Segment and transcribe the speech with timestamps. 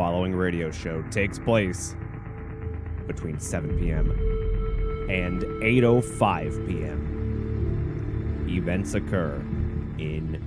[0.00, 1.94] Following radio show takes place
[3.06, 4.10] between 7 p.m.
[5.10, 8.46] and 8:05 p.m.
[8.48, 9.34] Events occur
[9.98, 10.42] in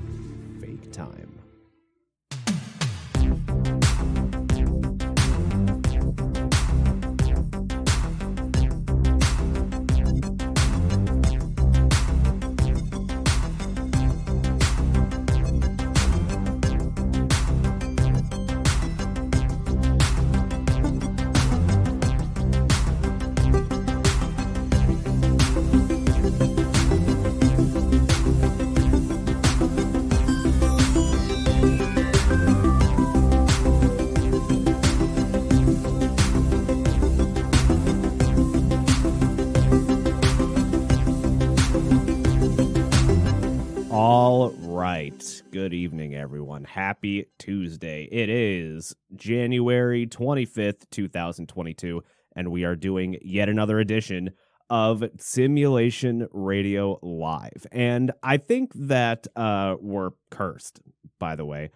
[48.14, 52.04] It is January 25th, 2022,
[52.36, 54.34] and we are doing yet another edition
[54.70, 57.66] of Simulation Radio Live.
[57.72, 60.80] And I think that uh, we're cursed,
[61.18, 61.72] by the way.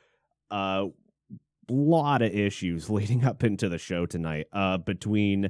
[0.51, 0.85] A uh,
[1.71, 5.49] lot of issues leading up into the show tonight uh, between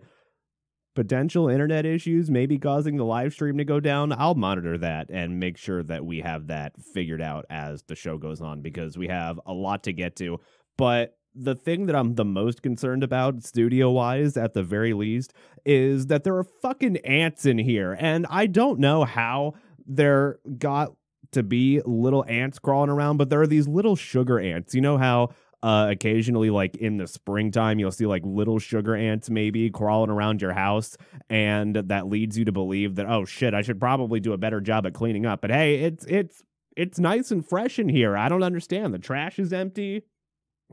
[0.96, 5.38] potential internet issues maybe causing the live stream to go down, I'll monitor that and
[5.40, 9.10] make sure that we have that figured out as the show goes on because we
[9.10, 10.40] have a lot to get to.
[10.78, 15.34] But the thing that I'm the most concerned about, studio wise, at the very least,
[15.66, 17.96] is that there are fucking ants in here.
[18.00, 19.54] And I don't know how
[19.86, 20.94] they're got
[21.32, 24.74] to be little ants crawling around, but there are these little sugar ants.
[24.74, 25.30] You know how
[25.64, 30.42] uh, occasionally, like in the springtime, you'll see like little sugar ants maybe crawling around
[30.42, 30.98] your house,
[31.30, 34.62] and that leads you to believe that oh shit, I should probably do a better
[34.62, 35.42] job at cleaning up.
[35.42, 36.44] But hey, it's it's
[36.76, 38.16] it's nice and fresh in here.
[38.16, 38.94] I don't understand.
[38.94, 40.04] The trash is empty.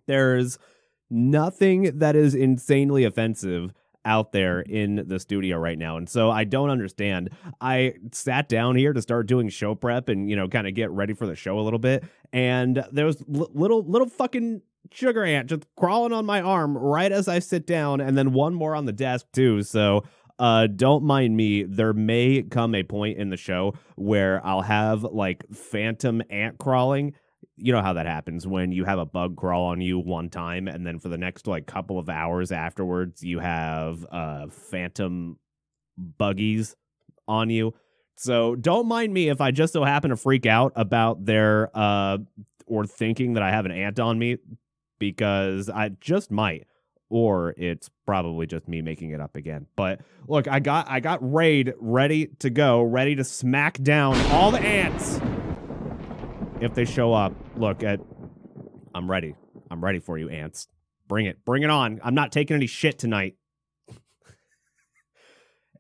[0.07, 0.59] There's
[1.11, 3.73] nothing that is insanely offensive
[4.07, 5.97] out there in the studio right now.
[5.97, 7.31] And so I don't understand.
[7.61, 10.91] I sat down here to start doing show prep and, you know, kind of get
[10.91, 12.05] ready for the show a little bit.
[12.33, 14.61] And there was l- little, little fucking
[14.93, 18.55] sugar ant just crawling on my arm right as I sit down, and then one
[18.55, 19.63] more on the desk too.
[19.63, 20.05] So
[20.39, 25.05] uh don't mind me there may come a point in the show where i'll have
[25.05, 27.15] like phantom ant crawling
[27.57, 30.67] you know how that happens when you have a bug crawl on you one time
[30.69, 35.39] and then for the next like couple of hours afterwards you have uh phantom
[35.97, 36.75] buggies
[37.29, 37.73] on you
[38.17, 42.19] so don't mind me if i just so happen to freak out about their uh
[42.67, 44.37] or thinking that i have an ant on me
[44.99, 46.67] because I just might
[47.11, 49.67] or it's probably just me making it up again.
[49.77, 54.51] But look, I got I got raid ready to go, ready to smack down all
[54.51, 55.21] the ants
[56.65, 57.33] if they show up.
[57.57, 58.01] Look at
[58.95, 59.35] I'm ready.
[59.71, 60.69] I'm ready for you ants.
[61.09, 61.45] Bring it.
[61.45, 62.01] Bring it on.
[62.03, 63.37] I'm not taking any shit tonight.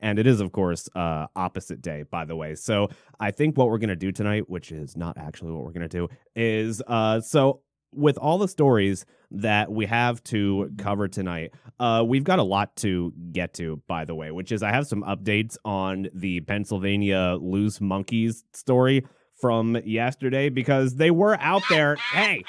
[0.03, 2.55] and it is of course uh opposite day by the way.
[2.55, 5.73] So I think what we're going to do tonight, which is not actually what we're
[5.73, 7.62] going to do, is uh so
[7.93, 12.75] with all the stories that we have to cover tonight, uh, we've got a lot
[12.75, 17.39] to get to, by the way, which is I have some updates on the Pennsylvania
[17.41, 19.05] loose monkeys story
[19.41, 21.97] from yesterday because they were out there.
[21.97, 22.45] Hey,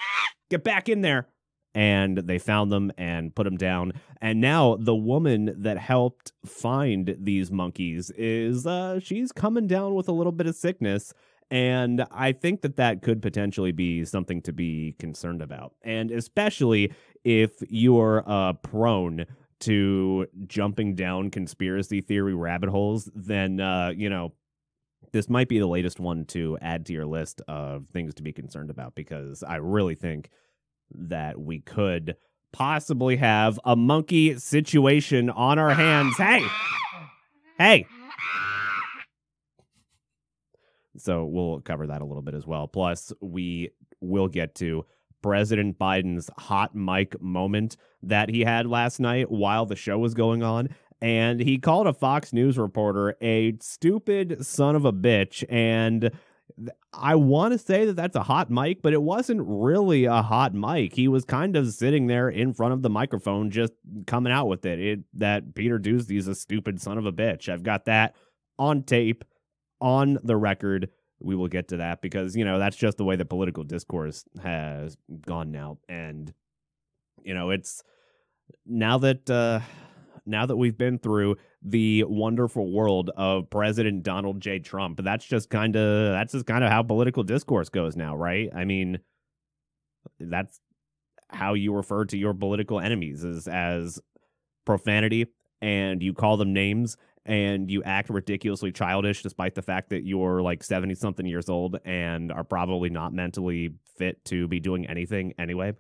[0.50, 1.28] get back in there.
[1.74, 3.92] And they found them and put them down.
[4.22, 10.08] And now the woman that helped find these monkeys is uh, she's coming down with
[10.08, 11.14] a little bit of sickness
[11.52, 15.74] and I think that that could potentially be something to be concerned about.
[15.84, 16.94] And especially
[17.24, 19.26] if you're uh, prone
[19.62, 24.34] to jumping down conspiracy theory rabbit holes, then, uh, you know,
[25.16, 28.34] this might be the latest one to add to your list of things to be
[28.34, 30.30] concerned about because I really think
[30.92, 32.18] that we could
[32.52, 36.18] possibly have a monkey situation on our hands.
[36.18, 36.46] Hey,
[37.58, 37.86] hey.
[40.98, 42.68] So we'll cover that a little bit as well.
[42.68, 43.70] Plus, we
[44.02, 44.86] will get to
[45.22, 50.44] President Biden's hot mic moment that he had last night while the show was going
[50.44, 50.76] on.
[51.06, 55.44] And he called a Fox News reporter a stupid son of a bitch.
[55.48, 56.10] And
[56.92, 60.56] I want to say that that's a hot mic, but it wasn't really a hot
[60.56, 60.96] mic.
[60.96, 63.74] He was kind of sitting there in front of the microphone, just
[64.08, 64.80] coming out with it.
[64.80, 67.50] it that Peter Doocy's a stupid son of a bitch.
[67.50, 68.16] I've got that
[68.58, 69.24] on tape
[69.80, 70.90] on the record.
[71.20, 74.26] We will get to that because, you know, that's just the way the political discourse
[74.42, 75.78] has gone now.
[75.88, 76.34] And,
[77.22, 77.84] you know, it's
[78.66, 79.60] now that, uh,
[80.26, 84.60] now that we've been through the wonderful world of President Donald J.
[84.60, 88.50] Trump, that's just kind of that's just kind of how political discourse goes now, right?
[88.56, 89.00] I mean,
[90.20, 90.60] that's
[91.30, 94.00] how you refer to your political enemies is as
[94.66, 95.28] profanity
[95.62, 100.42] and you call them names and you act ridiculously childish despite the fact that you're
[100.42, 105.34] like 70 something years old and are probably not mentally fit to be doing anything
[105.40, 105.74] anyway.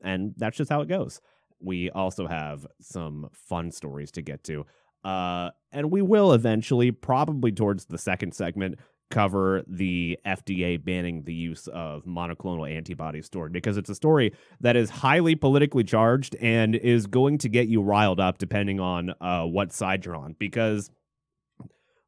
[0.00, 1.20] And that's just how it goes.
[1.60, 4.64] We also have some fun stories to get to.
[5.04, 8.76] Uh, and we will eventually, probably towards the second segment,
[9.10, 14.76] cover the FDA banning the use of monoclonal antibody story because it's a story that
[14.76, 19.44] is highly politically charged and is going to get you riled up depending on uh,
[19.44, 20.36] what side you're on.
[20.38, 20.90] Because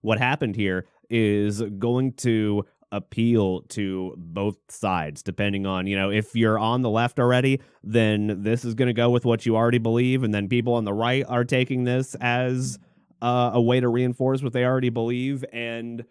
[0.02, 6.34] what happened here is going to appeal to both sides depending on you know if
[6.34, 9.78] you're on the left already then this is going to go with what you already
[9.78, 12.78] believe and then people on the right are taking this as
[13.22, 16.04] uh, a way to reinforce what they already believe and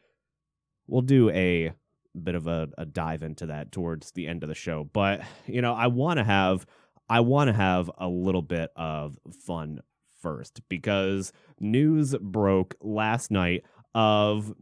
[0.87, 1.71] we'll do a
[2.23, 4.89] bit of a, a dive into that towards the end of the show.
[4.91, 6.65] But you know, I want to have
[7.09, 9.81] I want to have a little bit of fun
[10.21, 13.63] first because news broke last night
[13.95, 14.53] of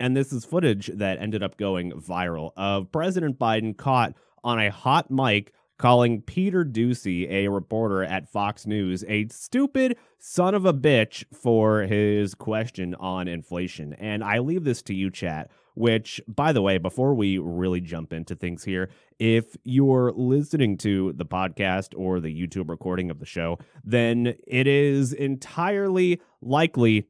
[0.00, 4.14] and this is footage that ended up going viral of President Biden caught
[4.44, 10.54] on a hot mic calling Peter Doocy, a reporter at Fox News, a stupid son
[10.54, 13.92] of a bitch for his question on inflation.
[13.94, 15.50] And I leave this to you, chat.
[15.74, 18.90] Which, by the way, before we really jump into things here,
[19.20, 24.66] if you're listening to the podcast or the YouTube recording of the show, then it
[24.66, 27.06] is entirely likely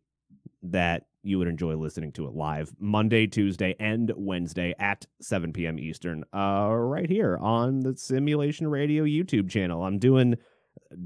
[0.62, 5.78] that you would enjoy listening to it live Monday, Tuesday, and Wednesday at 7 p.m.
[5.78, 9.84] Eastern, uh, right here on the Simulation Radio YouTube channel.
[9.84, 10.36] I'm doing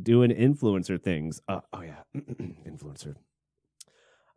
[0.02, 1.40] doing influencer things.
[1.48, 3.16] Uh, oh yeah, influencer.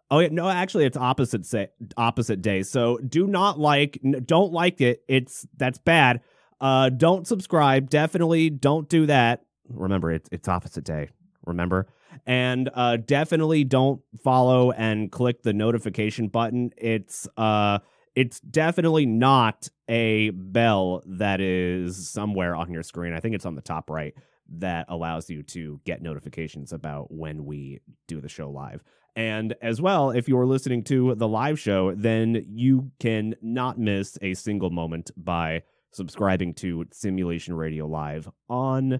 [0.09, 2.63] Oh yeah, no, actually, it's opposite say opposite day.
[2.63, 5.03] So do not like, don't like it.
[5.07, 6.21] It's that's bad.
[6.61, 7.89] Uh, don't subscribe.
[7.89, 9.41] Definitely don't do that.
[9.69, 11.09] Remember, it's it's opposite day.
[11.45, 11.87] Remember,
[12.25, 16.71] and uh, definitely don't follow and click the notification button.
[16.77, 17.79] It's uh,
[18.15, 23.13] it's definitely not a bell that is somewhere on your screen.
[23.13, 24.13] I think it's on the top right
[24.57, 28.83] that allows you to get notifications about when we do the show live.
[29.15, 34.17] And as well, if you're listening to the live show, then you can not miss
[34.21, 38.99] a single moment by subscribing to Simulation Radio Live on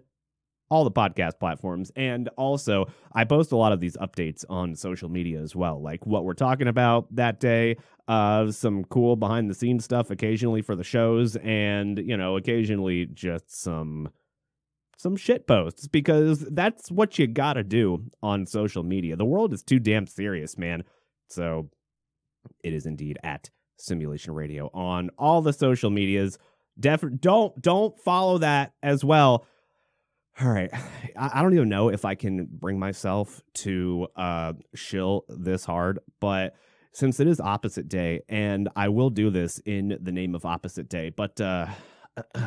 [0.70, 1.92] all the podcast platforms.
[1.96, 6.06] And also, I post a lot of these updates on social media as well, like
[6.06, 7.78] what we're talking about that day,
[8.08, 13.06] uh, some cool behind the scenes stuff occasionally for the shows, and, you know, occasionally
[13.06, 14.10] just some
[14.98, 19.16] some shit posts because that's what you gotta do on social media.
[19.18, 20.84] The world is too damn serious, man.
[21.30, 21.70] So
[22.64, 26.38] it is indeed at Simulation Radio on all the social medias.
[26.80, 29.46] Def- don't don't follow that as well
[30.42, 30.70] all right.
[31.18, 36.00] I, I don't even know if I can bring myself to uh, shill this hard,
[36.20, 36.56] but
[36.92, 40.90] since it is opposite day, and I will do this in the name of opposite
[40.90, 41.68] day, but uh,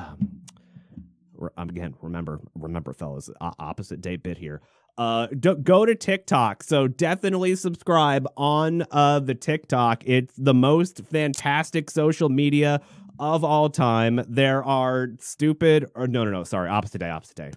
[1.57, 4.61] again, remember, remember, fellas, opposite day bit here.
[4.97, 6.65] Uh, do, go to TikTok.
[6.65, 10.03] So definitely subscribe on uh the TikTok.
[10.05, 12.81] It's the most fantastic social media
[13.21, 14.25] of all time.
[14.29, 16.43] There are stupid or no, no, no.
[16.45, 17.53] Sorry, opposite day, opposite day.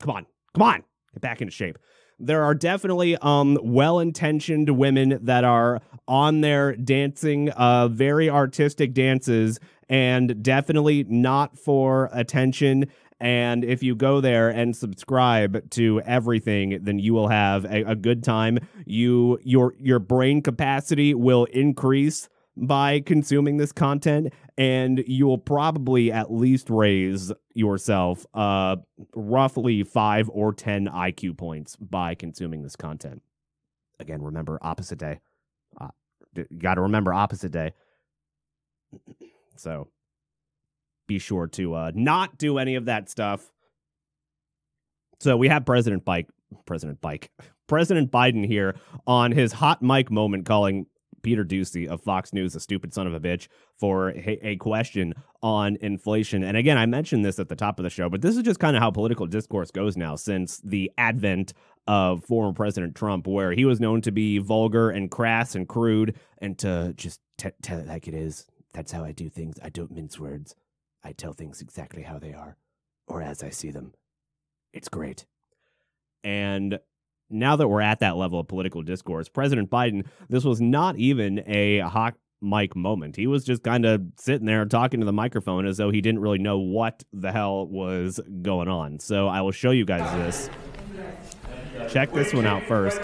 [0.00, 0.84] Come on, come on,
[1.14, 1.78] get back into shape.
[2.18, 9.60] There are definitely um, well-intentioned women that are on there dancing uh, very artistic dances
[9.88, 12.86] and definitely not for attention.
[13.20, 17.94] And if you go there and subscribe to everything, then you will have a, a
[17.94, 18.58] good time.
[18.84, 26.10] You your your brain capacity will increase by consuming this content and you will probably
[26.10, 28.76] at least raise yourself uh
[29.14, 33.22] roughly 5 or 10 IQ points by consuming this content.
[33.98, 35.20] Again, remember opposite day.
[35.80, 35.88] Uh,
[36.58, 37.72] got to remember opposite day.
[39.56, 39.88] so
[41.06, 43.52] be sure to uh not do any of that stuff.
[45.20, 46.28] So we have President Bike
[46.64, 47.30] President Bike
[47.66, 50.86] President Biden here on his hot mic moment calling
[51.26, 55.12] Peter Doocy of Fox News, a stupid son of a bitch, for a, a question
[55.42, 56.44] on inflation.
[56.44, 58.60] And again, I mentioned this at the top of the show, but this is just
[58.60, 61.52] kind of how political discourse goes now since the advent
[61.88, 66.14] of former President Trump, where he was known to be vulgar and crass and crude
[66.38, 68.46] and to just t- tell it like it is.
[68.72, 69.58] That's how I do things.
[69.60, 70.54] I don't mince words.
[71.02, 72.56] I tell things exactly how they are
[73.08, 73.94] or as I see them.
[74.72, 75.26] It's great.
[76.22, 76.78] And
[77.30, 81.42] now that we're at that level of political discourse, President Biden, this was not even
[81.46, 83.16] a hot mic moment.
[83.16, 86.20] He was just kind of sitting there talking to the microphone as though he didn't
[86.20, 88.98] really know what the hell was going on.
[88.98, 90.50] So I will show you guys this.
[91.92, 93.00] Check this one out first.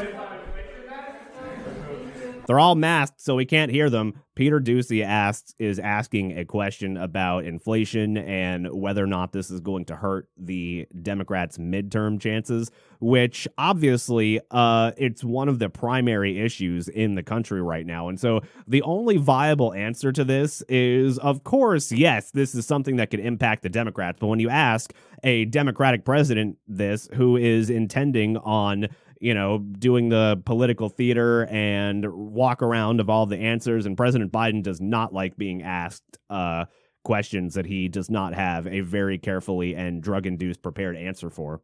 [2.47, 4.15] They're all masked, so we can't hear them.
[4.35, 9.61] Peter Doocy asks is asking a question about inflation and whether or not this is
[9.61, 16.41] going to hurt the Democrats' midterm chances, which obviously uh, it's one of the primary
[16.41, 18.09] issues in the country right now.
[18.09, 22.97] And so the only viable answer to this is, of course, yes, this is something
[22.97, 24.19] that could impact the Democrats.
[24.19, 28.89] But when you ask a Democratic president this, who is intending on
[29.23, 33.87] you know, doing the political theater and walk around of all the answers.
[33.87, 36.65] And President Biden does not like being asked uh,
[37.05, 41.63] questions that he does not have a very carefully and drug induced prepared answer for.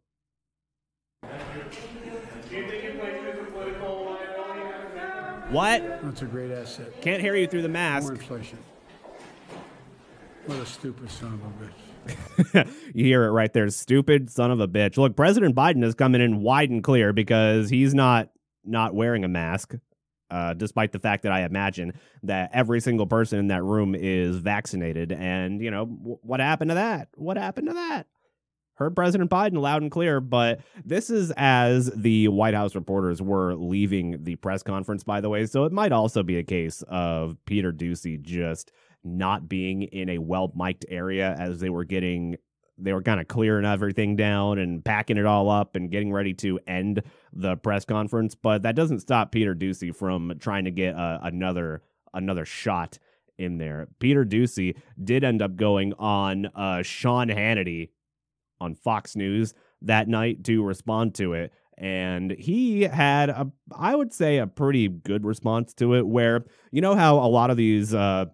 [5.51, 5.83] What?
[6.05, 7.01] That's a great asset.
[7.01, 8.05] Can't hear you through the mask.
[8.05, 8.59] More inflation.
[10.47, 11.88] What a stupid son of a bitch.
[12.95, 13.69] You hear it right there.
[13.69, 14.97] Stupid son of a bitch.
[14.97, 18.31] Look, President Biden is coming in wide and clear because he's not
[18.65, 19.75] not wearing a mask.
[20.31, 24.37] Uh, despite the fact that I imagine that every single person in that room is
[24.37, 25.11] vaccinated.
[25.11, 27.09] And, you know, w- what happened to that?
[27.15, 28.07] What happened to that?
[28.75, 33.55] Heard President Biden loud and clear, but this is as the White House reporters were
[33.55, 35.47] leaving the press conference, by the way.
[35.47, 38.71] So it might also be a case of Peter Doocy just
[39.17, 42.37] not being in a well mic'd area as they were getting
[42.79, 46.33] they were kind of clearing everything down and packing it all up and getting ready
[46.33, 48.35] to end the press conference.
[48.35, 51.83] But that doesn't stop Peter Doocy from trying to get uh, another
[52.15, 52.99] another shot
[53.37, 53.89] in there.
[53.99, 57.91] Peter Doocy did end up going on uh, Sean Hannity
[58.61, 61.53] on Fox News that night to respond to it.
[61.77, 66.07] And he had a, I would say, a pretty good response to it.
[66.07, 68.27] Where you know how a lot of these uh,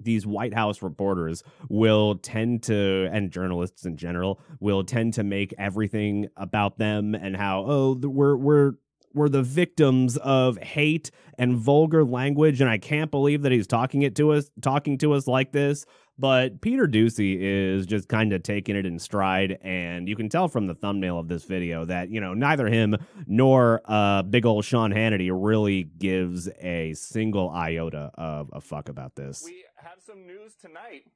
[0.00, 5.54] these White House reporters will tend to, and journalists in general, will tend to make
[5.58, 8.72] everything about them and how, oh, we're, we're,
[9.14, 14.02] we're the victims of hate and vulgar language and I can't believe that he's talking
[14.02, 15.84] it to us talking to us like this
[16.18, 20.48] but Peter Doocy is just kind of taking it in stride, and you can tell
[20.48, 24.64] from the thumbnail of this video that you know neither him nor uh, big old
[24.64, 29.42] Sean Hannity really gives a single iota of a fuck about this.
[29.44, 31.06] We have some news tonight.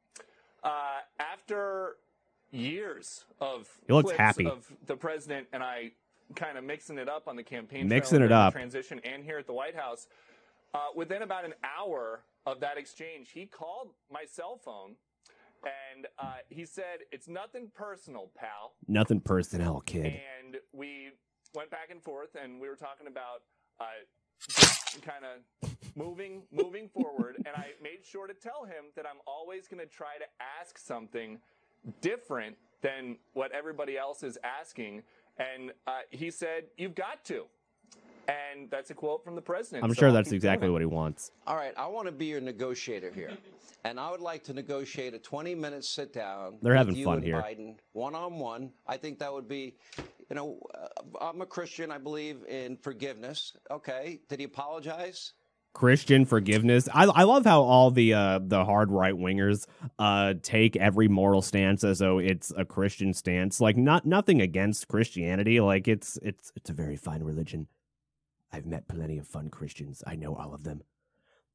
[0.63, 1.97] Uh, after
[2.51, 5.93] years of he looks happy of the president and I
[6.35, 9.47] kind of mixing it up on the campaign, mixing it up, transition, and here at
[9.47, 10.07] the White House.
[10.75, 14.95] Uh, within about an hour of that exchange, he called my cell phone
[15.65, 18.75] and uh, he said, It's nothing personal, pal.
[18.87, 20.07] Nothing personal, kid.
[20.07, 21.11] And we
[21.55, 23.43] went back and forth and we were talking about
[23.81, 23.85] uh,
[25.03, 29.67] kind of moving moving forward and I made sure to tell him that I'm always
[29.67, 30.25] going to try to
[30.61, 31.39] ask something
[32.01, 35.03] different than what everybody else is asking
[35.39, 37.47] and uh, he said you've got to
[38.29, 39.85] and that's a quote from the president.
[39.85, 41.33] I'm so sure I'll that's exactly what he wants.
[41.47, 43.31] All right, I want to be your negotiator here.
[43.85, 46.59] And I would like to negotiate a 20 minute sit down.
[46.61, 47.37] They're with having you fun and here.
[47.37, 48.73] Biden, one on one.
[48.85, 49.77] I think that would be,
[50.29, 50.89] you know, uh,
[51.21, 51.93] I'm a Christian.
[51.93, 53.53] I believe in forgiveness.
[53.71, 54.19] Okay.
[54.29, 55.35] Did he apologize?
[55.73, 56.89] Christian forgiveness.
[56.93, 59.67] I, I love how all the uh, the hard right wingers
[59.99, 63.61] uh, take every moral stance as though it's a Christian stance.
[63.61, 65.61] Like not nothing against Christianity.
[65.61, 67.69] Like it's it's it's a very fine religion.
[68.57, 70.03] I've met plenty of fun Christians.
[70.07, 70.83] I know all of them.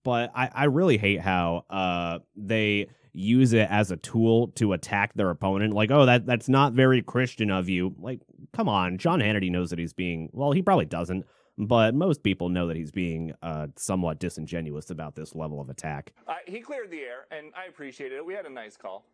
[0.03, 5.13] But I, I really hate how uh, they use it as a tool to attack
[5.15, 5.73] their opponent.
[5.73, 7.95] Like, oh, that that's not very Christian of you.
[7.99, 8.19] Like,
[8.53, 11.25] come on, Sean Hannity knows that he's being well, he probably doesn't,
[11.57, 16.13] but most people know that he's being uh, somewhat disingenuous about this level of attack.
[16.27, 18.25] Uh, he cleared the air, and I appreciated it.
[18.25, 19.05] We had a nice call.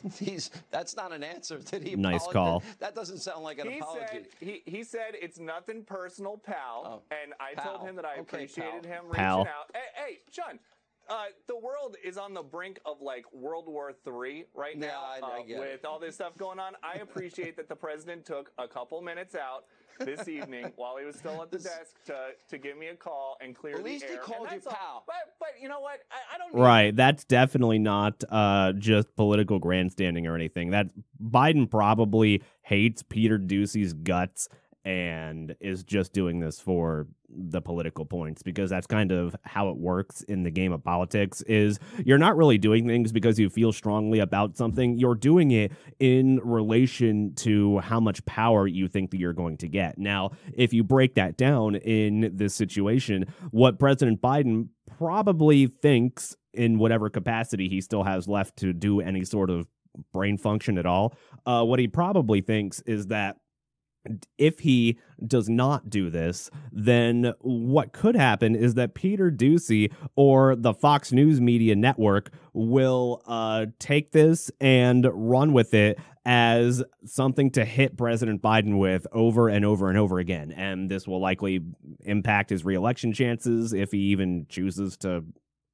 [0.18, 1.58] He's that's not an answer.
[1.58, 1.94] Did he?
[1.96, 2.32] Nice apologize?
[2.32, 2.62] call.
[2.80, 4.06] That doesn't sound like an He apology.
[4.10, 7.02] said he, he said it's nothing personal, pal.
[7.10, 7.76] Oh, and I pal.
[7.78, 8.92] told him that I Okay, appreciated pal.
[8.92, 9.38] him Pal.
[9.40, 9.70] reaching out.
[9.74, 10.58] Hey, hey, John.
[11.10, 15.02] Uh, the world is on the brink of like World War III right Yeah, now
[15.04, 15.84] I- I uh, get with it.
[15.84, 16.74] all this stuff going on.
[16.82, 19.64] I appreciate that the president took a couple minutes out
[19.98, 22.14] this evening while he was still at the desk to,
[22.48, 24.20] to give me a call and clear At least the he air.
[24.20, 24.72] And called you all.
[24.72, 25.04] pal.
[25.06, 26.00] But but you know what?
[26.10, 26.96] I, I don't need Right.
[26.96, 30.70] That's definitely not uh, just political grandstanding or anything.
[30.70, 30.88] That
[31.22, 34.48] Biden probably hates Peter Doocy's guts
[34.84, 39.76] and is just doing this for the political points because that's kind of how it
[39.76, 43.72] works in the game of politics is you're not really doing things because you feel
[43.72, 49.18] strongly about something you're doing it in relation to how much power you think that
[49.18, 54.20] you're going to get now if you break that down in this situation what president
[54.20, 59.66] biden probably thinks in whatever capacity he still has left to do any sort of
[60.12, 61.14] brain function at all.
[61.46, 63.36] Uh, what he probably thinks is that
[64.38, 70.56] if he does not do this, then what could happen is that Peter Doocy or
[70.56, 77.50] the Fox News Media Network will uh, take this and run with it as something
[77.50, 80.52] to hit President Biden with over and over and over again.
[80.52, 81.60] And this will likely
[82.04, 85.24] impact his reelection chances if he even chooses to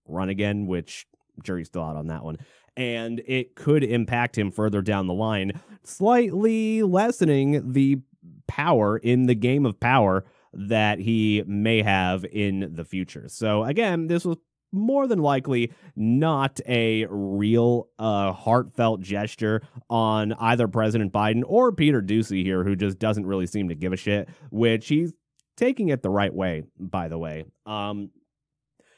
[0.06, 1.06] run again, which
[1.42, 2.38] jury's still out on that one.
[2.76, 8.00] And it could impact him further down the line, slightly lessening the
[8.48, 13.28] power in the game of power that he may have in the future.
[13.28, 14.38] So again, this was
[14.72, 22.02] more than likely not a real uh, heartfelt gesture on either President Biden or Peter
[22.02, 25.12] Doocy here, who just doesn't really seem to give a shit, which he's
[25.56, 27.44] taking it the right way, by the way.
[27.66, 28.10] Um,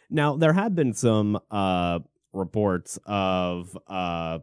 [0.09, 2.01] now, there have been some uh,
[2.33, 4.41] reports of uh,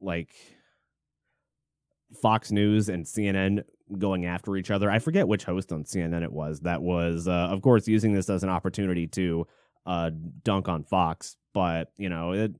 [0.00, 0.34] like
[2.20, 3.64] Fox News and CNN
[3.98, 4.90] going after each other.
[4.90, 8.30] I forget which host on CNN it was that was, uh, of course, using this
[8.30, 9.46] as an opportunity to
[9.86, 10.10] uh,
[10.42, 11.36] dunk on Fox.
[11.52, 12.54] But you know, it,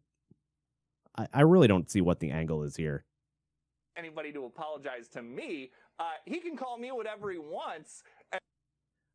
[1.16, 3.04] I, I really don't see what the angle is here.
[3.96, 8.02] Anybody to apologize to me, uh, he can call me whatever he wants.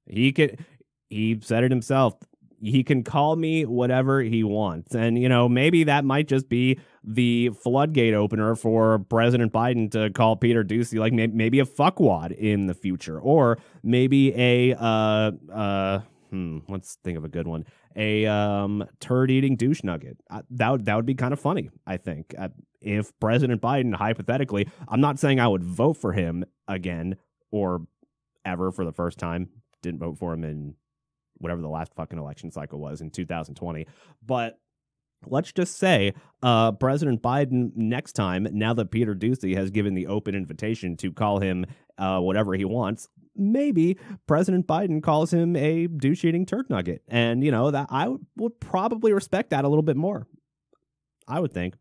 [0.06, 0.64] He could.
[1.10, 2.16] He said it himself
[2.62, 4.96] he can call me whatever he wants.
[4.96, 10.10] And, you know, maybe that might just be the floodgate opener for President Biden to
[10.10, 16.00] call Peter Doocy like maybe a fuckwad in the future, or maybe a, uh, uh,
[16.30, 17.66] hmm, let's think of a good one.
[17.96, 20.18] A um, turd eating douche nugget.
[20.30, 22.36] Uh, that, would, that would be kind of funny, I think.
[22.38, 22.50] Uh,
[22.82, 27.16] if President Biden, hypothetically, I'm not saying I would vote for him again
[27.52, 27.88] or
[28.44, 29.50] ever for the first time,
[29.82, 30.76] didn't vote for him in
[31.38, 33.88] whatever the last fucking election cycle was in 2020.
[34.26, 34.60] But
[35.28, 40.08] let's just say uh, President Biden next time, now that Peter Doocy has given the
[40.08, 41.66] open invitation to call him
[41.98, 47.04] uh, whatever he wants, maybe President Biden calls him a douche eating turd nugget.
[47.08, 50.28] And, you know, that I would probably respect that a little bit more.
[51.28, 51.76] I would think.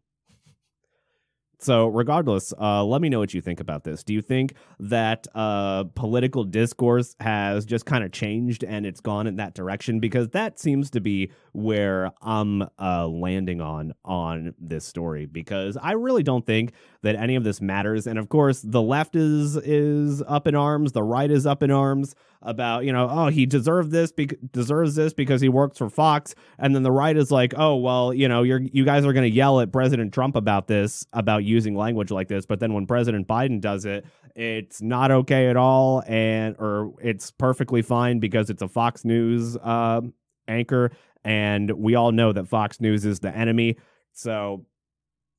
[1.64, 4.02] So, regardless, uh, let me know what you think about this.
[4.02, 9.26] Do you think that uh, political discourse has just kind of changed and it's gone
[9.26, 9.98] in that direction?
[9.98, 15.24] Because that seems to be where I'm uh, landing on on this story.
[15.24, 16.74] Because I really don't think
[17.04, 18.06] that any of this matters.
[18.06, 21.70] And of course, the left is is up in arms, the right is up in
[21.70, 25.88] arms about you know oh he deserved this be- deserves this because he works for
[25.88, 26.34] Fox.
[26.58, 29.30] And then the right is like oh well you know you're you guys are going
[29.30, 32.46] to yell at President Trump about this about using language like this.
[32.46, 36.02] But then when President Biden does it it's not okay at all.
[36.06, 40.00] And or it's perfectly fine because it's a Fox News uh,
[40.48, 40.90] anchor.
[41.24, 43.76] And we all know that Fox News is the enemy.
[44.12, 44.64] So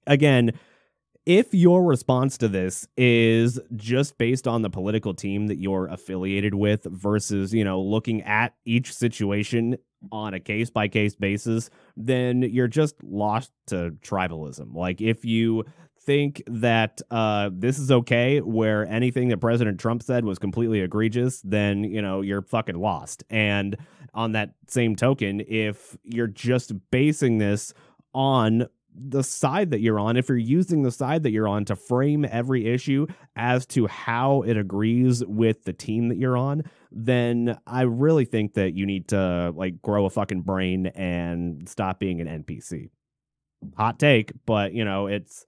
[0.08, 0.54] again
[1.26, 6.54] if your response to this is just based on the political team that you're affiliated
[6.54, 9.78] with versus, you know, looking at each situation
[10.12, 14.76] on a case by case basis, then you're just lost to tribalism.
[14.76, 15.66] Like if you
[16.00, 21.42] think that uh, this is okay, where anything that President Trump said was completely egregious,
[21.42, 23.24] then you know you're fucking lost.
[23.32, 23.76] And
[24.14, 27.74] on that same token, if you're just basing this
[28.14, 31.76] on the side that you're on, if you're using the side that you're on to
[31.76, 37.58] frame every issue as to how it agrees with the team that you're on, then
[37.68, 42.22] I really think that you need to like grow a fucking brain and stop being
[42.22, 42.90] an NPC.
[43.78, 45.46] Hot take, but you know, it's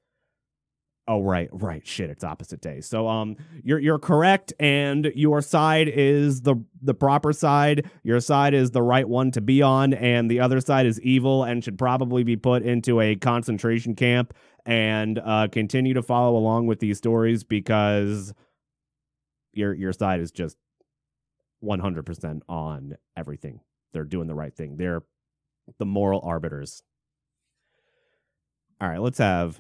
[1.10, 1.88] Oh right, right.
[1.88, 2.82] Shit, it's opposite day.
[2.82, 7.90] So um you're you're correct and your side is the the proper side.
[8.04, 11.44] Your side is the right one to be on and the other side is evil
[11.46, 14.34] and should probably be put into a concentration camp
[14.66, 18.34] and uh continue to follow along with these stories because
[19.54, 20.58] your your side is just
[21.64, 23.62] 100% on everything.
[23.94, 24.78] They're doing the right thing.
[24.78, 25.04] They're
[25.80, 26.84] the moral arbiters.
[28.80, 29.60] All right, let's have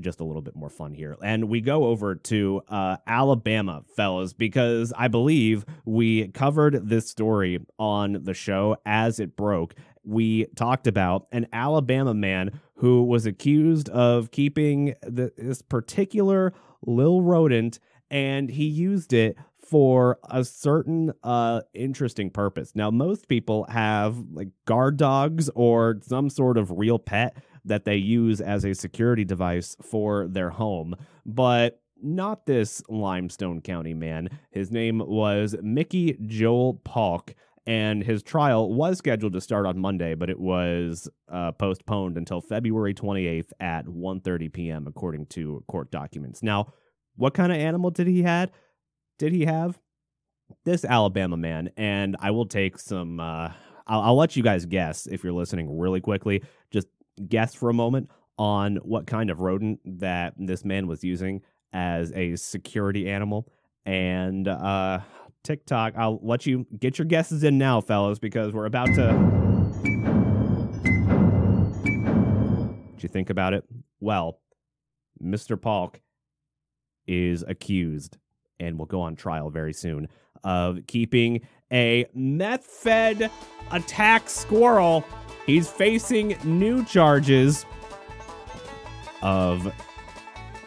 [0.00, 1.16] just a little bit more fun here.
[1.22, 7.60] And we go over to uh, Alabama, fellas, because I believe we covered this story
[7.78, 9.74] on the show as it broke.
[10.04, 16.52] We talked about an Alabama man who was accused of keeping the, this particular
[16.86, 17.78] lil rodent
[18.10, 22.72] and he used it for a certain uh interesting purpose.
[22.76, 27.96] Now most people have like guard dogs or some sort of real pet that they
[27.96, 34.28] use as a security device for their home, but not this Limestone County man.
[34.50, 37.34] His name was Mickey Joel Paulk.
[37.66, 42.40] and his trial was scheduled to start on Monday, but it was uh, postponed until
[42.40, 44.86] February 28th at 1:30 p.m.
[44.86, 46.42] according to court documents.
[46.42, 46.72] Now,
[47.16, 48.52] what kind of animal did he had?
[49.18, 49.80] Did he have
[50.64, 51.70] this Alabama man?
[51.76, 53.18] And I will take some.
[53.18, 53.50] Uh,
[53.88, 56.42] I'll, I'll let you guys guess if you're listening really quickly.
[56.70, 56.86] Just
[57.28, 62.12] guess for a moment on what kind of rodent that this man was using as
[62.12, 63.48] a security animal.
[63.84, 65.00] And uh,
[65.42, 69.36] TikTok, I'll let you get your guesses in now, fellas, because we're about to.
[72.94, 73.64] Did you think about it?
[74.00, 74.40] Well,
[75.22, 75.60] Mr.
[75.60, 76.00] Paulk
[77.06, 78.18] is accused
[78.58, 80.08] and will go on trial very soon
[80.44, 81.40] of keeping
[81.72, 83.30] a meth fed
[83.72, 85.04] attack squirrel.
[85.46, 87.64] He's facing new charges
[89.22, 89.72] of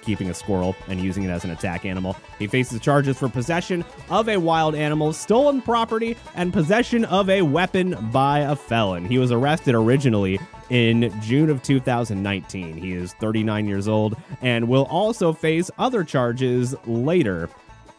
[0.01, 2.15] keeping a squirrel and using it as an attack animal.
[2.39, 7.41] He faces charges for possession of a wild animal, stolen property, and possession of a
[7.41, 9.05] weapon by a felon.
[9.05, 10.39] He was arrested originally
[10.69, 12.77] in June of 2019.
[12.77, 17.49] He is 39 years old and will also face other charges later.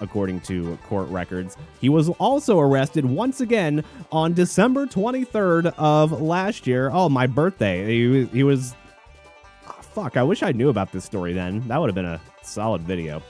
[0.01, 6.67] According to court records, he was also arrested once again on December 23rd of last
[6.67, 6.91] year.
[6.93, 7.87] Oh, my birthday.
[7.87, 8.75] He he was
[9.67, 11.67] ah, fuck, I wish I knew about this story then.
[11.69, 13.23] That would have been a solid video.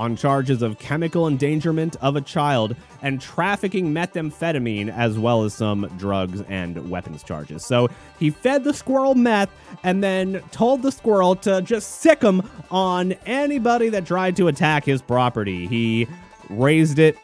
[0.00, 5.92] On charges of chemical endangerment of a child and trafficking methamphetamine, as well as some
[5.98, 7.66] drugs and weapons charges.
[7.66, 9.50] So he fed the squirrel meth
[9.84, 14.86] and then told the squirrel to just sick him on anybody that tried to attack
[14.86, 15.66] his property.
[15.66, 16.06] He
[16.48, 17.18] raised it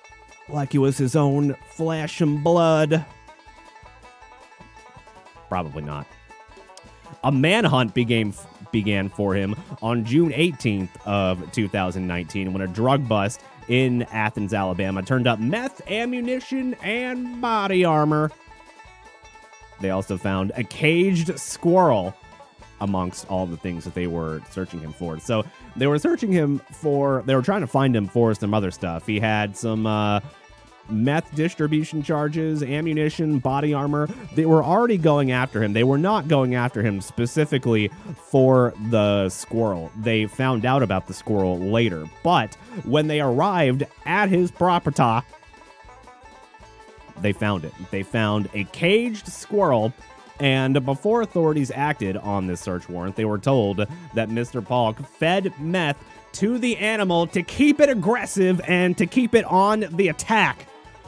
[0.51, 3.07] like it was his own flesh and blood.
[5.49, 6.07] Probably not.
[7.25, 8.35] A manhunt began
[8.73, 15.03] began for him on June 18th of 2019 when a drug bust in Athens, Alabama
[15.03, 18.31] turned up meth, ammunition, and body armor.
[19.81, 22.15] They also found a caged squirrel
[22.81, 25.19] amongst all the things that they were searching him for.
[25.19, 25.45] So
[25.77, 29.07] they were searching him for, they were trying to find him for some other stuff.
[29.07, 30.21] He had some uh,
[30.89, 34.09] meth distribution charges, ammunition, body armor.
[34.35, 35.73] They were already going after him.
[35.73, 37.91] They were not going after him specifically
[38.31, 39.91] for the squirrel.
[39.97, 42.07] They found out about the squirrel later.
[42.23, 45.27] But when they arrived at his property,
[47.21, 47.73] they found it.
[47.91, 49.93] They found a caged squirrel.
[50.39, 54.63] And before authorities acted on this search warrant, they were told that Mr.
[54.63, 55.97] Paulk fed meth
[56.33, 60.67] to the animal to keep it aggressive and to keep it on the attack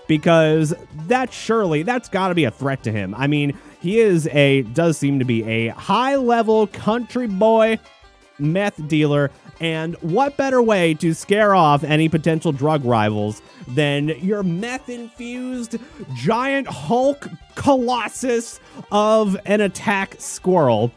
[0.08, 0.74] because
[1.06, 3.14] that surely that's got to be a threat to him.
[3.14, 7.78] I mean, he is a does seem to be a high level country boy
[8.40, 14.42] meth dealer and what better way to scare off any potential drug rivals than your
[14.42, 15.76] meth infused
[16.14, 18.60] giant Hulk colossus
[18.92, 20.92] of an attack squirrel?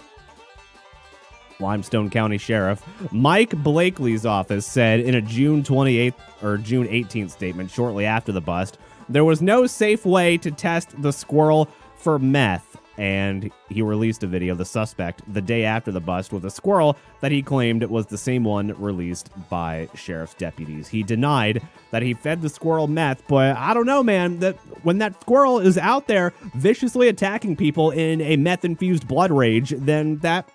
[1.60, 7.70] Limestone County Sheriff Mike Blakely's office said in a June 28th or June 18th statement
[7.70, 8.78] shortly after the bust,
[9.12, 12.68] there was no safe way to test the squirrel for meth.
[12.98, 16.52] And he released a video of the suspect the day after the bust with a
[16.52, 20.88] squirrel that he claimed was the same one released by sheriff's deputies.
[20.88, 24.40] He denied that he fed the squirrel meth, but I don't know, man.
[24.40, 29.32] That when that squirrel is out there viciously attacking people in a meth infused blood
[29.32, 30.50] rage, then that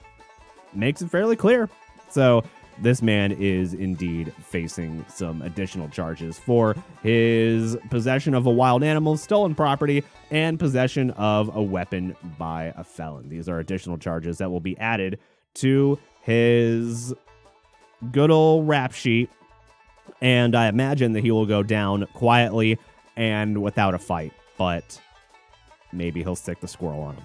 [0.72, 1.68] makes it fairly clear.
[2.10, 2.44] So
[2.80, 9.16] this man is indeed facing some additional charges for his possession of a wild animal,
[9.16, 13.28] stolen property, and possession of a weapon by a felon.
[13.28, 15.18] These are additional charges that will be added
[15.54, 17.14] to his
[18.12, 19.30] good old rap sheet.
[20.20, 22.78] And I imagine that he will go down quietly
[23.16, 25.00] and without a fight, but
[25.92, 27.24] maybe he'll stick the squirrel on him.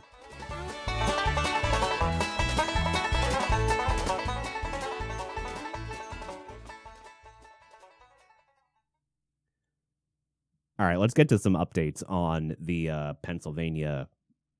[10.81, 14.07] All right, let's get to some updates on the uh, Pennsylvania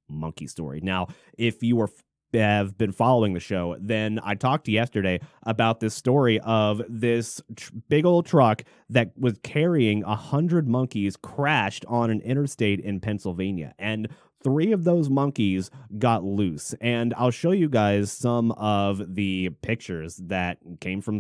[0.08, 0.80] monkey story.
[0.80, 1.90] Now, if you were
[2.36, 7.74] have been following the show, then I talked yesterday about this story of this tr-
[7.90, 13.74] big old truck that was carrying a hundred monkeys crashed on an interstate in Pennsylvania,
[13.80, 14.08] and
[14.44, 16.76] three of those monkeys got loose.
[16.82, 21.20] And I'll show you guys some of the pictures that came from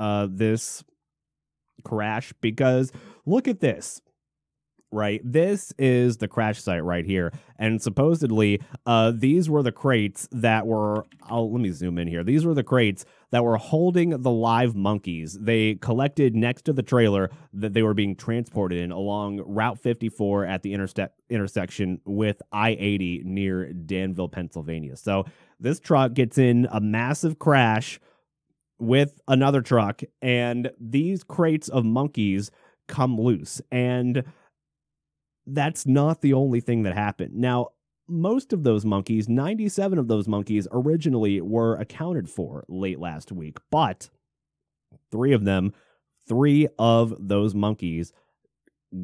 [0.00, 0.82] uh, this
[1.84, 2.90] crash because
[3.24, 4.02] look at this
[4.92, 5.20] right?
[5.24, 7.32] This is the crash site right here.
[7.58, 12.22] And supposedly, uh, these were the crates that were, let me zoom in here.
[12.22, 15.38] These were the crates that were holding the live monkeys.
[15.40, 20.44] They collected next to the trailer that they were being transported in along Route 54
[20.44, 24.96] at the interste- intersection with I 80 near Danville, Pennsylvania.
[24.96, 25.24] So
[25.58, 27.98] this truck gets in a massive crash
[28.78, 32.50] with another truck, and these crates of monkeys
[32.88, 33.62] come loose.
[33.70, 34.24] And
[35.46, 37.34] that's not the only thing that happened.
[37.34, 37.68] Now,
[38.08, 43.58] most of those monkeys, 97 of those monkeys, originally were accounted for late last week,
[43.70, 44.10] but
[45.10, 45.72] three of them,
[46.28, 48.12] three of those monkeys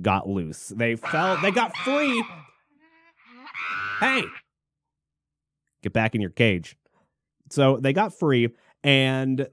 [0.02, 0.68] got loose.
[0.68, 2.22] They fell, they got free.
[4.00, 4.22] Hey,
[5.82, 6.76] get back in your cage.
[7.50, 8.50] So they got free,
[8.84, 9.48] and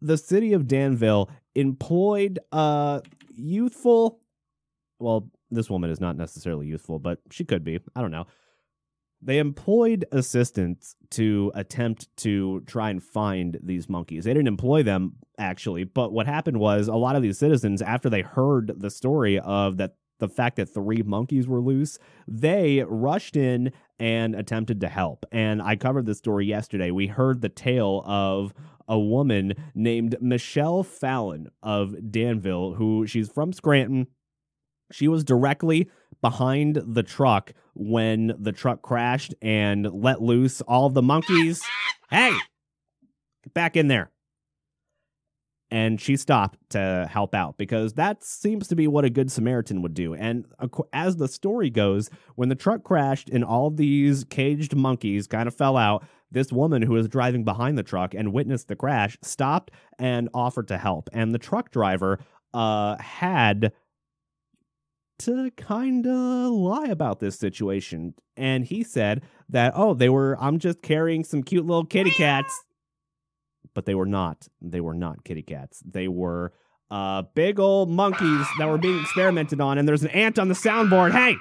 [0.00, 3.02] the city of Danville employed a
[3.34, 4.20] youthful,
[4.98, 7.78] well, this woman is not necessarily youthful, but she could be.
[7.94, 8.26] I don't know.
[9.22, 14.24] They employed assistants to attempt to try and find these monkeys.
[14.24, 18.10] They didn't employ them actually, but what happened was a lot of these citizens, after
[18.10, 23.36] they heard the story of that the fact that three monkeys were loose, they rushed
[23.36, 25.26] in and attempted to help.
[25.32, 26.90] And I covered this story yesterday.
[26.90, 28.54] We heard the tale of
[28.88, 34.06] a woman named Michelle Fallon of Danville, who she's from Scranton.
[34.92, 41.02] She was directly behind the truck when the truck crashed and let loose all the
[41.02, 41.62] monkeys.
[42.10, 42.32] Hey,
[43.44, 44.10] get back in there.
[45.68, 49.82] And she stopped to help out because that seems to be what a good Samaritan
[49.82, 50.14] would do.
[50.14, 50.46] And
[50.92, 55.56] as the story goes, when the truck crashed and all these caged monkeys kind of
[55.56, 59.72] fell out, this woman who was driving behind the truck and witnessed the crash stopped
[59.98, 61.08] and offered to help.
[61.12, 62.20] And the truck driver
[62.54, 63.72] uh, had
[65.20, 68.14] to kind of lie about this situation.
[68.36, 72.52] And he said that, oh, they were, I'm just carrying some cute little kitty cats.
[73.74, 74.48] But they were not.
[74.60, 75.82] They were not kitty cats.
[75.84, 76.52] They were
[76.90, 79.78] uh, big old monkeys that were being experimented on.
[79.78, 81.12] And there's an ant on the soundboard.
[81.12, 81.36] Hey!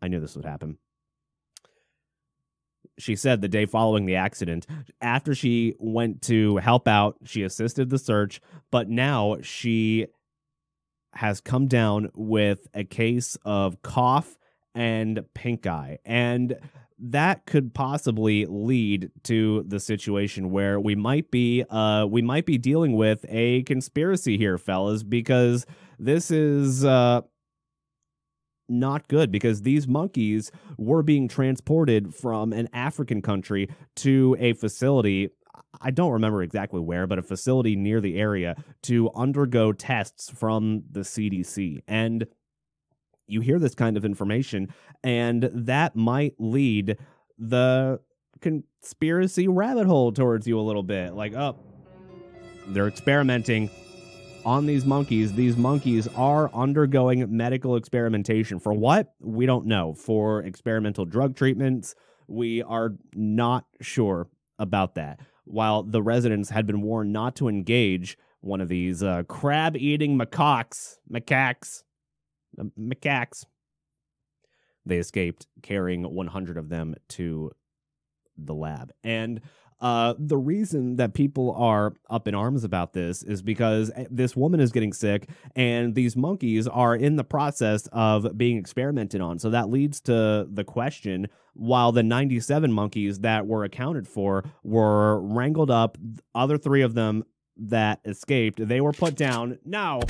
[0.00, 0.78] I knew this would happen.
[2.98, 4.66] She said the day following the accident,
[5.00, 10.06] after she went to help out, she assisted the search, but now she
[11.16, 14.36] has come down with a case of cough
[14.74, 15.98] and pink eye.
[16.04, 16.56] And
[16.98, 22.56] that could possibly lead to the situation where we might be uh we might be
[22.56, 25.66] dealing with a conspiracy here fellas because
[25.98, 27.20] this is uh
[28.68, 35.28] not good because these monkeys were being transported from an African country to a facility
[35.80, 40.84] I don't remember exactly where, but a facility near the area to undergo tests from
[40.90, 41.82] the CDC.
[41.86, 42.26] And
[43.26, 46.98] you hear this kind of information, and that might lead
[47.38, 48.00] the
[48.40, 51.14] conspiracy rabbit hole towards you a little bit.
[51.14, 51.56] Like, oh,
[52.68, 53.70] they're experimenting
[54.44, 55.32] on these monkeys.
[55.32, 58.60] These monkeys are undergoing medical experimentation.
[58.60, 59.14] For what?
[59.20, 59.94] We don't know.
[59.94, 61.94] For experimental drug treatments,
[62.28, 68.18] we are not sure about that while the residents had been warned not to engage
[68.40, 71.82] one of these uh, crab eating macaques, macaques,
[72.60, 73.44] uh, macaques.
[74.84, 77.50] They escaped, carrying 100 of them to
[78.36, 78.92] the lab.
[79.02, 79.40] And
[79.80, 84.34] uh, the reason that people are up in arms about this is because eh, this
[84.34, 89.38] woman is getting sick and these monkeys are in the process of being experimented on.
[89.38, 95.20] So that leads to the question while the 97 monkeys that were accounted for were
[95.20, 95.98] wrangled up,
[96.34, 97.24] other three of them
[97.56, 99.58] that escaped, they were put down.
[99.64, 100.00] Now,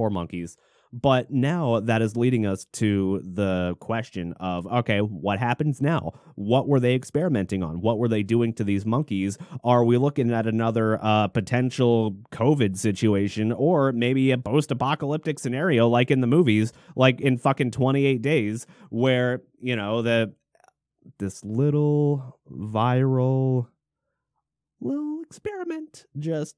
[0.00, 0.56] Poor monkeys.
[0.92, 6.14] But now that is leading us to the question of okay, what happens now?
[6.34, 7.80] What were they experimenting on?
[7.80, 9.38] What were they doing to these monkeys?
[9.62, 15.86] Are we looking at another uh, potential COVID situation or maybe a post apocalyptic scenario
[15.86, 20.34] like in the movies, like in fucking 28 days, where, you know, the
[21.18, 23.68] this little viral
[24.80, 26.56] little experiment just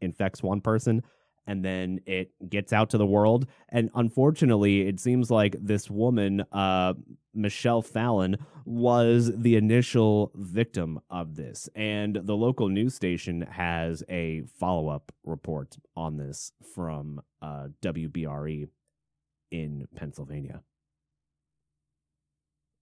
[0.00, 1.02] infects one person
[1.48, 3.46] and then it gets out to the world.
[3.70, 6.92] And unfortunately, it seems like this woman, uh,
[7.34, 11.68] Michelle Fallon, was the initial victim of this.
[11.74, 18.68] And the local news station has a follow up report on this from uh, WBRE
[19.50, 20.60] in Pennsylvania.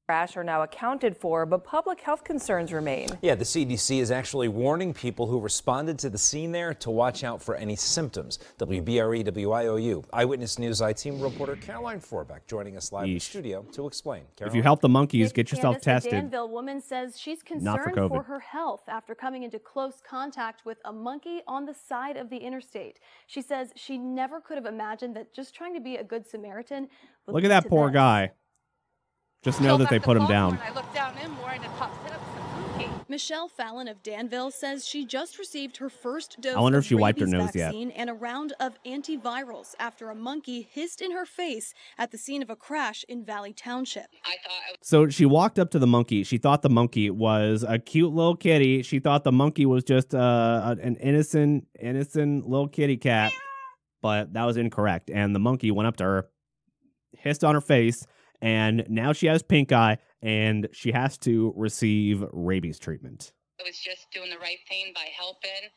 [0.06, 3.08] Crash are now accounted for, but public health concerns remain.
[3.22, 7.24] Yeah, the CDC is actually warning people who responded to the scene there to watch
[7.24, 8.38] out for any symptoms.
[8.60, 13.66] WBRE WYOU Eyewitness News I team reporter Caroline Forbeck joining us live in the studio
[13.72, 14.22] to explain.
[14.40, 16.12] If you help the monkeys, Nick get yourself Candace, a tested.
[16.12, 20.64] Danville woman says she's Not for concerned for, her health after coming into close contact
[20.64, 23.00] with a monkey on the side of the interstate.
[23.26, 26.86] She says she never could have imagined that just trying to be a good Samaritan
[27.26, 27.94] Look at that poor this.
[27.94, 28.30] guy.
[29.42, 30.58] Just know that they put him down.
[30.64, 32.46] I looked down in more and it popped up some.
[33.08, 36.88] Michelle Fallon of Danville says she just received her first dose I wonder of if
[36.88, 37.66] she wiped her rabies nose yet.
[37.66, 42.18] vaccine and a round of antivirals after a monkey hissed in her face at the
[42.18, 44.06] scene of a crash in Valley Township.
[44.24, 46.24] I thought I was So she walked up to the monkey.
[46.24, 48.82] She thought the monkey was a cute little kitty.
[48.82, 53.32] She thought the monkey was just uh, an innocent, innocent little kitty cat.
[54.02, 55.10] But that was incorrect.
[55.10, 56.28] And the monkey went up to her,
[57.16, 58.04] hissed on her face,
[58.40, 63.32] and now she has pink eye and she has to receive rabies treatment.
[63.60, 65.70] I was just doing the right thing by helping.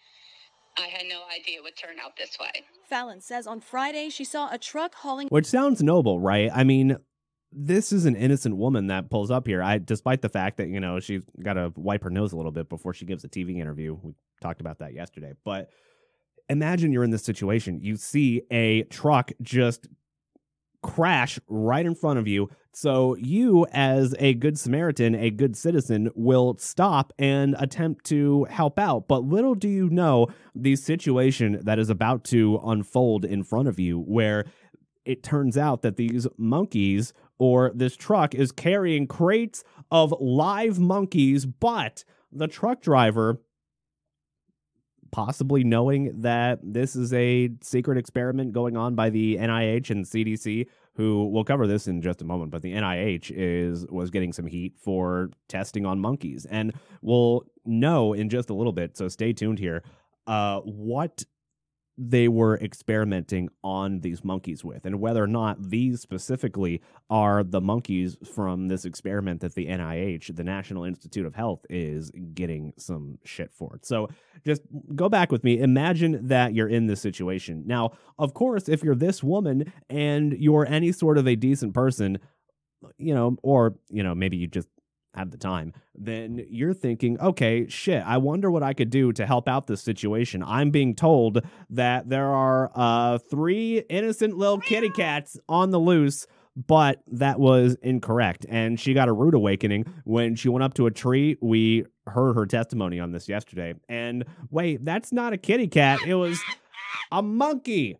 [0.77, 2.63] I had no idea it would turn out this way.
[2.87, 6.49] Fallon says on Friday she saw a truck hauling Which sounds noble, right?
[6.53, 6.97] I mean,
[7.51, 9.63] this is an innocent woman that pulls up here.
[9.63, 12.51] I, despite the fact that you know she's got to wipe her nose a little
[12.51, 13.97] bit before she gives a TV interview.
[14.01, 15.33] We talked about that yesterday.
[15.43, 15.69] But
[16.47, 17.79] imagine you're in this situation.
[17.81, 19.87] You see a truck just
[20.81, 22.49] crash right in front of you.
[22.71, 28.79] So you, as a good Samaritan, a good citizen, will stop and attempt to help
[28.79, 29.07] out.
[29.07, 33.79] But little do you know the situation that is about to unfold in front of
[33.79, 34.45] you, where
[35.05, 41.45] it turns out that these monkeys or this truck is carrying crates of live monkeys,
[41.45, 43.41] but the truck driver
[45.11, 50.67] possibly knowing that this is a secret experiment going on by the NIH and CDC
[50.95, 54.45] who we'll cover this in just a moment but the NIH is was getting some
[54.45, 59.33] heat for testing on monkeys and we'll know in just a little bit so stay
[59.33, 59.83] tuned here.
[60.27, 61.23] Uh what
[62.01, 67.59] they were experimenting on these monkeys with, and whether or not these specifically are the
[67.59, 73.17] monkeys from this experiment that the NIH, the National Institute of Health, is getting some
[73.25, 73.79] shit for.
[73.81, 74.07] So
[74.45, 74.61] just
[74.95, 75.59] go back with me.
[75.59, 77.63] Imagine that you're in this situation.
[77.65, 82.19] Now, of course, if you're this woman and you're any sort of a decent person,
[82.97, 84.69] you know, or, you know, maybe you just
[85.13, 89.25] have the time, then you're thinking, okay, shit, I wonder what I could do to
[89.25, 90.43] help out this situation.
[90.43, 91.41] I'm being told
[91.71, 97.75] that there are uh, three innocent little kitty cats on the loose, but that was
[97.81, 98.45] incorrect.
[98.49, 101.37] And she got a rude awakening when she went up to a tree.
[101.41, 103.73] We heard her testimony on this yesterday.
[103.87, 106.39] And wait, that's not a kitty cat, it was
[107.11, 107.97] a monkey.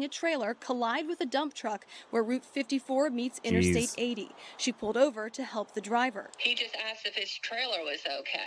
[0.00, 4.30] A trailer collide with a dump truck where Route 54 meets Interstate 80.
[4.56, 6.30] She pulled over to help the driver.
[6.38, 8.38] He just asked if his trailer was okay.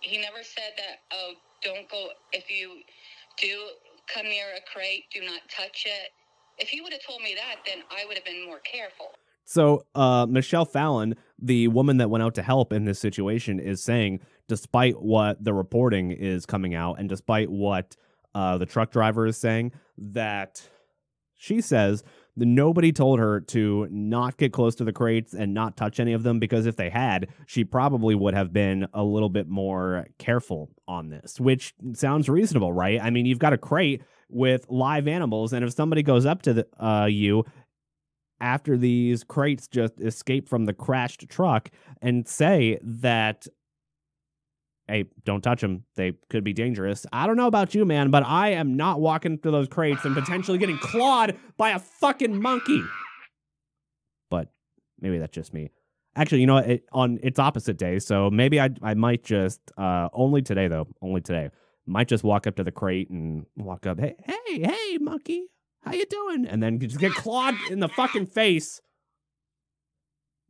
[0.00, 2.80] He never said that, oh, don't go, if you
[3.38, 3.68] do
[4.12, 6.12] come near a crate, do not touch it.
[6.58, 9.10] If he would have told me that, then I would have been more careful.
[9.44, 13.84] So, uh, Michelle Fallon, the woman that went out to help in this situation, is
[13.84, 17.94] saying, despite what the reporting is coming out, and despite what
[18.36, 20.68] uh, the truck driver is saying, that
[21.34, 22.04] she says
[22.36, 26.12] that nobody told her to not get close to the crates and not touch any
[26.12, 30.06] of them because if they had, she probably would have been a little bit more
[30.18, 33.00] careful on this, which sounds reasonable, right?
[33.00, 36.52] I mean, you've got a crate with live animals, and if somebody goes up to
[36.52, 37.44] the, uh, you
[38.38, 41.70] after these crates just escape from the crashed truck
[42.02, 43.46] and say that
[44.88, 48.24] hey don't touch them they could be dangerous i don't know about you man but
[48.24, 52.82] i am not walking through those crates and potentially getting clawed by a fucking monkey
[54.30, 54.48] but
[55.00, 55.70] maybe that's just me
[56.14, 59.60] actually you know what, it, on its opposite day so maybe i i might just
[59.76, 61.50] uh only today though only today
[61.86, 65.48] might just walk up to the crate and walk up hey hey hey monkey
[65.86, 66.46] how you doing?
[66.46, 68.80] And then just get clawed in the fucking face,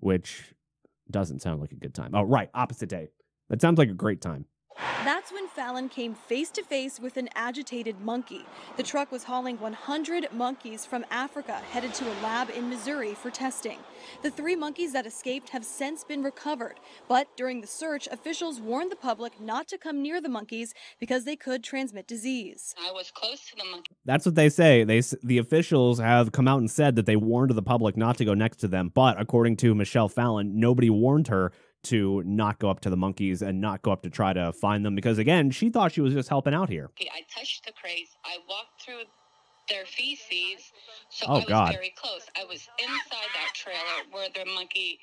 [0.01, 0.55] which
[1.11, 2.13] doesn't sound like a good time.
[2.15, 3.11] Oh, right, opposite day.
[3.49, 4.47] That sounds like a great time.
[5.05, 8.45] That's when Fallon came face to face with an agitated monkey.
[8.77, 13.31] The truck was hauling 100 monkeys from Africa headed to a lab in Missouri for
[13.31, 13.79] testing.
[14.23, 18.91] The three monkeys that escaped have since been recovered, but during the search, officials warned
[18.91, 22.75] the public not to come near the monkeys because they could transmit disease.
[22.77, 23.93] I was close to the monkey.
[24.05, 24.83] That's what they say.
[24.83, 28.25] They the officials have come out and said that they warned the public not to
[28.25, 31.53] go next to them, but according to Michelle Fallon, nobody warned her
[31.89, 34.85] to not go up to the monkeys and not go up to try to find
[34.85, 36.91] them because again, she thought she was just helping out here.
[37.01, 38.17] I touched the crates.
[38.25, 39.03] I walked through
[39.69, 40.73] their feces.
[41.11, 41.73] So Oh, I was God.
[41.73, 42.27] very close.
[42.41, 44.99] I was inside that trailer where their monkey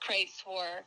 [0.00, 0.82] crates were.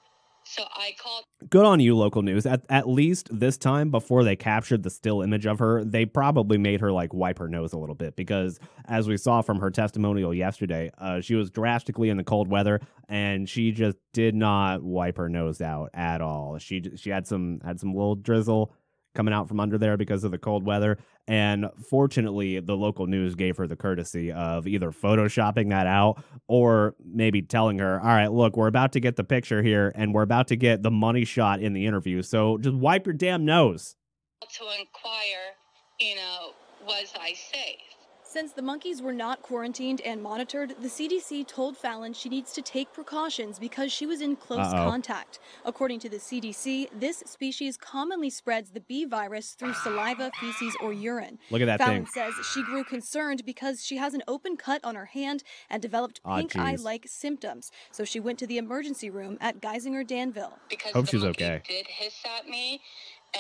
[0.46, 2.46] So I called Good on you, local news.
[2.46, 6.58] At at least this time, before they captured the still image of her, they probably
[6.58, 9.70] made her like wipe her nose a little bit because, as we saw from her
[9.70, 12.80] testimonial yesterday, uh, she was drastically in the cold weather
[13.10, 16.58] and she just did not wipe her nose out at all.
[16.58, 18.74] She she had some had some little drizzle
[19.16, 20.98] coming out from under there because of the cold weather.
[21.28, 26.96] And fortunately, the local news gave her the courtesy of either photoshopping that out or
[27.04, 30.24] maybe telling her, all right, look, we're about to get the picture here and we're
[30.24, 32.22] about to get the money shot in the interview.
[32.22, 33.96] So just wipe your damn nose.
[34.42, 35.56] to inquire,
[36.00, 36.52] you know,
[36.86, 37.93] was I safe?
[38.34, 42.64] Since the monkeys were not quarantined and monitored, the CDC told Fallon she needs to
[42.64, 44.90] take precautions because she was in close Uh-oh.
[44.90, 45.38] contact.
[45.66, 50.92] According to the CDC, this species commonly spreads the B virus through saliva, feces, or
[50.92, 51.38] urine.
[51.52, 52.12] Look at that Fallon thing.
[52.12, 56.20] says she grew concerned because she has an open cut on her hand and developed
[56.26, 57.70] Aw, pink eye like symptoms.
[57.92, 60.58] So she went to the emergency room at Geisinger Danville.
[60.72, 61.62] Because Hope the she's monkey okay.
[61.68, 62.82] did hiss at me,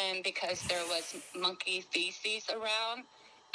[0.07, 3.05] and because there was monkey feces around,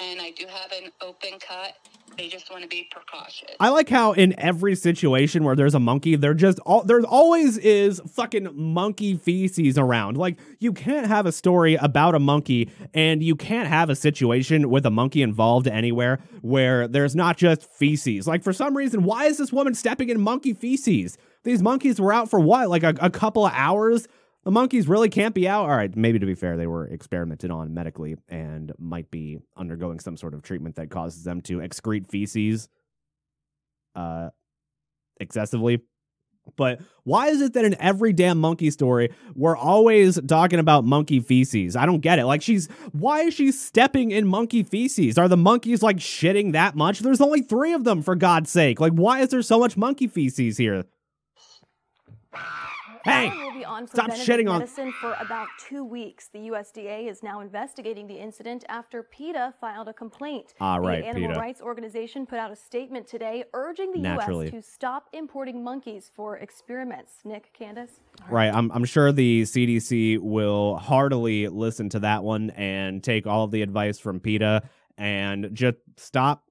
[0.01, 1.75] and I do have an open cut,
[2.17, 3.51] they just want to be precautious.
[3.61, 7.59] I like how in every situation where there's a monkey, there just all there always
[7.59, 10.17] is fucking monkey feces around.
[10.17, 14.71] Like you can't have a story about a monkey and you can't have a situation
[14.71, 18.27] with a monkey involved anywhere where there's not just feces.
[18.27, 21.19] Like for some reason, why is this woman stepping in monkey feces?
[21.45, 22.69] These monkeys were out for what?
[22.69, 24.07] Like a, a couple of hours?
[24.45, 25.69] The monkeys really can't be out.
[25.69, 30.01] All right, maybe to be fair, they were experimented on medically and might be undergoing
[30.01, 32.69] some sort of treatment that causes them to excrete feces
[33.95, 34.31] uh
[35.21, 35.83] excessively.
[36.57, 41.21] But why is it that in every damn monkey story we're always talking about monkey
[41.21, 41.77] feces?
[41.77, 42.25] I don't get it.
[42.25, 45.19] Like she's why is she stepping in monkey feces?
[45.19, 47.01] Are the monkeys like shitting that much?
[47.01, 48.81] There's only 3 of them for God's sake.
[48.81, 50.85] Like why is there so much monkey feces here?
[53.05, 56.29] Hey, will be on stop shitting on- medicine for about two weeks.
[56.29, 60.55] The USDA is now investigating the incident after PETA filed a complaint.
[60.61, 61.41] Ah, right, The animal PETA.
[61.41, 64.47] rights organization put out a statement today urging the Naturally.
[64.51, 64.67] U.S.
[64.67, 67.15] to stop importing monkeys for experiments.
[67.25, 68.01] Nick, Candace?
[68.31, 68.53] Right.
[68.53, 73.51] I'm, I'm sure the CDC will heartily listen to that one and take all of
[73.51, 74.63] the advice from PETA
[74.97, 76.45] and just stop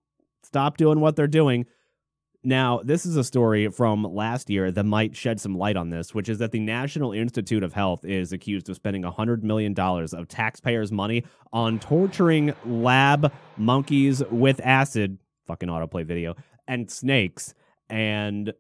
[0.43, 1.65] stop doing what they're doing.
[2.47, 6.15] Now, this is a story from last year that might shed some light on this,
[6.15, 10.27] which is that the National Institute of Health is accused of spending $100 million of
[10.29, 16.35] taxpayers' money on torturing lab monkeys with acid, fucking autoplay video,
[16.69, 17.53] and snakes.
[17.89, 18.53] And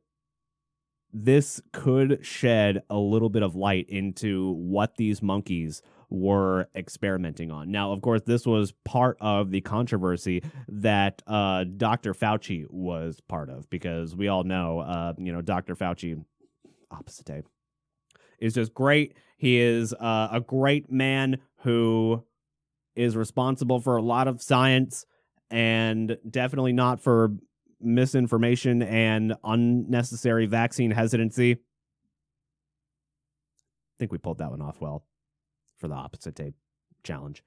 [1.13, 7.71] this could shed a little bit of light into what these monkeys were experimenting on.
[7.71, 12.13] Now, of course, this was part of the controversy that uh, Dr.
[12.13, 15.75] Fauci was part of because we all know, uh, you know, Dr.
[15.75, 16.23] Fauci,
[16.91, 17.41] opposite day,
[18.39, 19.15] is just great.
[19.37, 22.23] He is uh, a great man who
[22.95, 25.05] is responsible for a lot of science
[25.51, 27.31] and definitely not for
[27.79, 31.51] misinformation and unnecessary vaccine hesitancy.
[31.53, 31.57] I
[33.99, 35.03] think we pulled that one off well
[35.77, 36.55] for the opposite tape
[37.03, 37.43] challenge.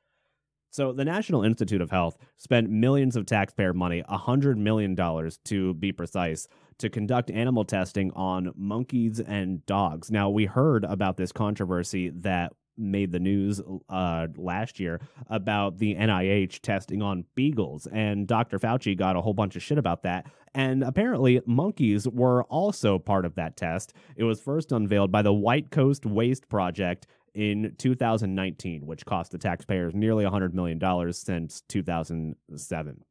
[0.72, 4.96] So the National Institute of Health spent millions of taxpayer money, $100 million
[5.44, 6.46] to be precise,
[6.78, 10.12] to conduct animal testing on monkeys and dogs.
[10.12, 15.94] Now, we heard about this controversy that made the news uh, last year about the
[15.96, 18.58] NIH testing on beagles, and Dr.
[18.58, 20.26] Fauci got a whole bunch of shit about that.
[20.54, 23.92] And apparently, monkeys were also part of that test.
[24.16, 29.38] It was first unveiled by the White Coat Waste Project in 2019, which cost the
[29.38, 33.04] taxpayers nearly $100 million since 2007.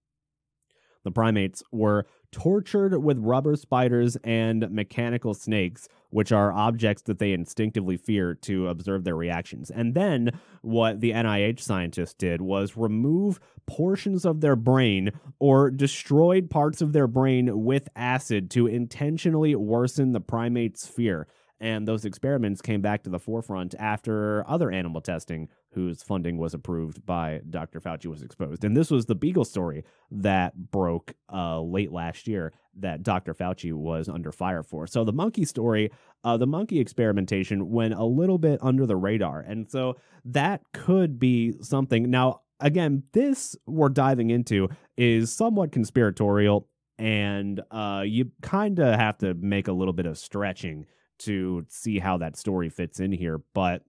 [1.03, 7.31] The primates were tortured with rubber spiders and mechanical snakes, which are objects that they
[7.31, 9.71] instinctively fear to observe their reactions.
[9.71, 16.49] And then what the NIH scientists did was remove portions of their brain or destroyed
[16.49, 21.27] parts of their brain with acid to intentionally worsen the primate's fear.
[21.61, 26.53] And those experiments came back to the forefront after other animal testing, whose funding was
[26.53, 27.81] approved by Dr.
[27.81, 28.63] Fauci, was exposed.
[28.63, 33.33] And this was the Beagle story that broke uh, late last year that Dr.
[33.33, 34.87] Fauci was under fire for.
[34.87, 35.91] So the monkey story,
[36.23, 39.41] uh, the monkey experimentation went a little bit under the radar.
[39.41, 42.09] And so that could be something.
[42.09, 49.17] Now, again, this we're diving into is somewhat conspiratorial, and uh, you kind of have
[49.19, 50.85] to make a little bit of stretching
[51.19, 53.83] to see how that story fits in here, but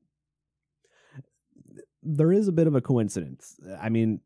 [2.02, 3.56] there is a bit of a coincidence.
[3.80, 4.20] I mean,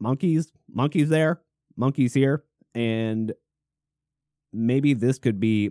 [0.00, 1.40] monkeys, monkeys there,
[1.76, 2.44] monkeys here,
[2.74, 3.32] and
[4.52, 5.70] maybe this could be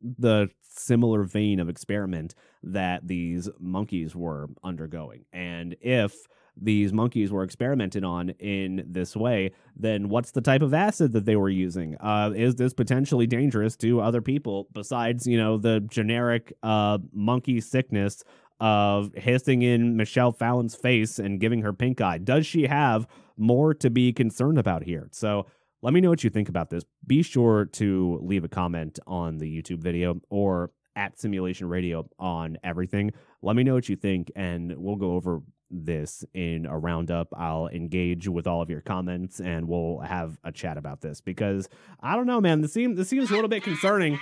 [0.00, 5.24] the similar vein of experiment that these monkeys were undergoing.
[5.32, 6.14] And if
[6.60, 11.24] these monkeys were experimented on in this way, then what's the type of acid that
[11.24, 11.96] they were using?
[11.96, 17.60] Uh, is this potentially dangerous to other people besides, you know, the generic uh, monkey
[17.60, 18.22] sickness
[18.60, 22.18] of hissing in Michelle Fallon's face and giving her pink eye?
[22.18, 25.08] Does she have more to be concerned about here?
[25.12, 25.46] So
[25.80, 26.84] let me know what you think about this.
[27.06, 32.56] Be sure to leave a comment on the YouTube video or at Simulation Radio on
[32.62, 33.12] everything.
[33.40, 35.40] Let me know what you think, and we'll go over
[35.72, 37.28] this in a roundup.
[37.36, 41.68] I'll engage with all of your comments, and we'll have a chat about this because
[42.00, 42.60] I don't know, man.
[42.60, 44.18] This seems this seems a little bit concerning.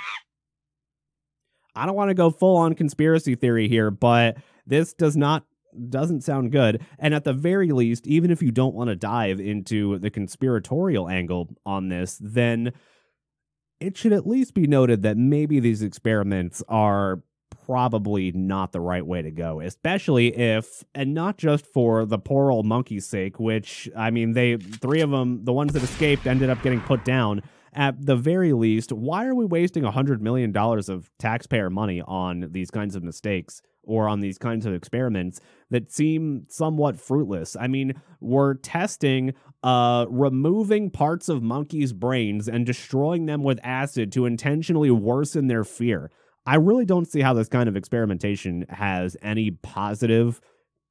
[1.75, 4.37] I don't want to go full on conspiracy theory here, but
[4.67, 5.45] this does not
[5.89, 6.85] doesn't sound good.
[6.99, 11.09] And at the very least, even if you don't want to dive into the conspiratorial
[11.09, 12.73] angle on this, then
[13.79, 17.23] it should at least be noted that maybe these experiments are
[17.71, 22.51] probably not the right way to go, especially if, and not just for the poor
[22.51, 26.51] old monkey's sake, which, I mean, they, three of them, the ones that escaped, ended
[26.51, 27.43] up getting put down.
[27.73, 32.49] At the very least, why are we wasting a $100 million of taxpayer money on
[32.51, 33.63] these kinds of mistakes?
[33.83, 35.41] or on these kinds of experiments
[35.71, 37.57] that seem somewhat fruitless.
[37.59, 44.13] I mean, we're testing uh, removing parts of monkeys' brains and destroying them with acid
[44.13, 46.11] to intentionally worsen their fear.
[46.47, 50.41] I really don't see how this kind of experimentation has any positive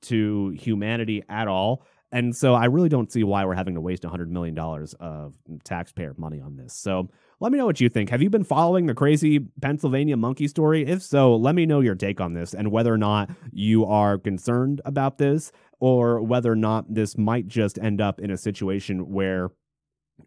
[0.04, 1.84] to humanity at all.
[2.12, 5.34] And so I really don't see why we're having to waste $100 million of
[5.64, 6.74] taxpayer money on this.
[6.74, 8.10] So let me know what you think.
[8.10, 10.86] Have you been following the crazy Pennsylvania monkey story?
[10.86, 14.18] If so, let me know your take on this and whether or not you are
[14.18, 19.12] concerned about this or whether or not this might just end up in a situation
[19.12, 19.52] where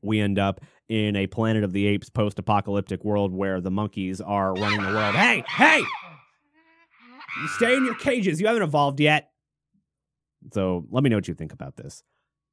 [0.00, 4.20] we end up in a Planet of the Apes post apocalyptic world where the monkeys
[4.20, 5.14] are running the world.
[5.14, 5.82] Hey, hey!
[7.40, 8.40] You stay in your cages.
[8.40, 9.30] You haven't evolved yet.
[10.52, 12.02] So let me know what you think about this.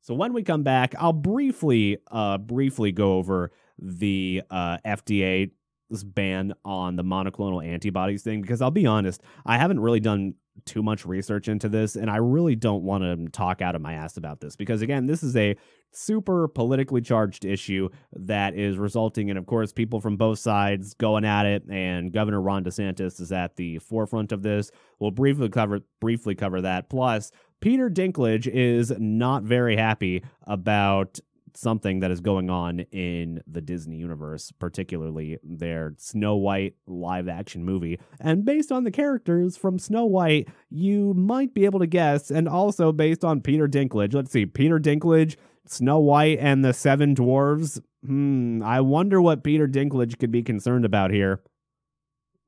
[0.01, 6.53] So when we come back, I'll briefly, uh, briefly go over the uh, FDA's ban
[6.63, 11.05] on the monoclonal antibodies thing because I'll be honest, I haven't really done too much
[11.05, 14.39] research into this and I really don't want to talk out of my ass about
[14.39, 15.55] this because again, this is a
[15.91, 21.25] super politically charged issue that is resulting in of course people from both sides going
[21.25, 24.71] at it and Governor Ron DeSantis is at the forefront of this.
[24.99, 26.89] We'll briefly cover briefly cover that.
[26.89, 27.31] Plus,
[27.61, 31.19] Peter Dinklage is not very happy about
[31.55, 37.63] something that is going on in the Disney universe, particularly their Snow White live action
[37.63, 37.99] movie.
[38.19, 42.47] And based on the characters from Snow White, you might be able to guess, and
[42.47, 44.13] also based on Peter Dinklage.
[44.13, 45.35] Let's see, Peter Dinklage,
[45.65, 47.81] Snow White, and the Seven Dwarves.
[48.05, 51.41] Hmm, I wonder what Peter Dinklage could be concerned about here.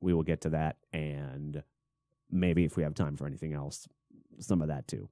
[0.00, 1.62] We will get to that, and
[2.30, 3.86] maybe if we have time for anything else,
[4.38, 5.08] some of that too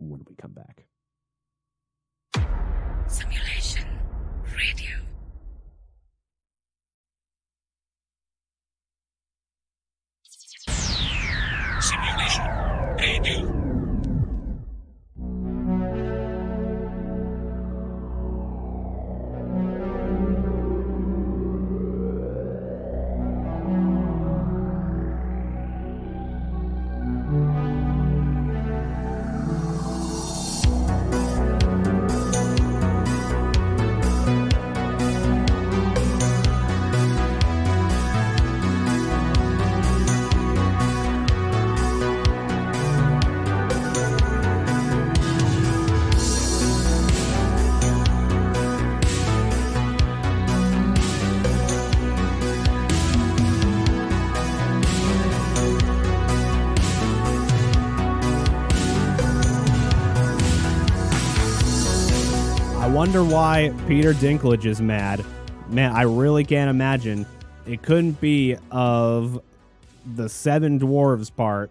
[0.00, 0.86] when we come back.
[3.10, 3.84] Simulation
[4.56, 4.96] Radio.
[11.80, 12.46] Simulation
[12.98, 13.49] Radio.
[63.20, 65.22] Wonder why Peter Dinklage is mad.
[65.68, 67.26] Man, I really can't imagine.
[67.66, 69.42] It couldn't be of
[70.14, 71.70] the seven dwarves part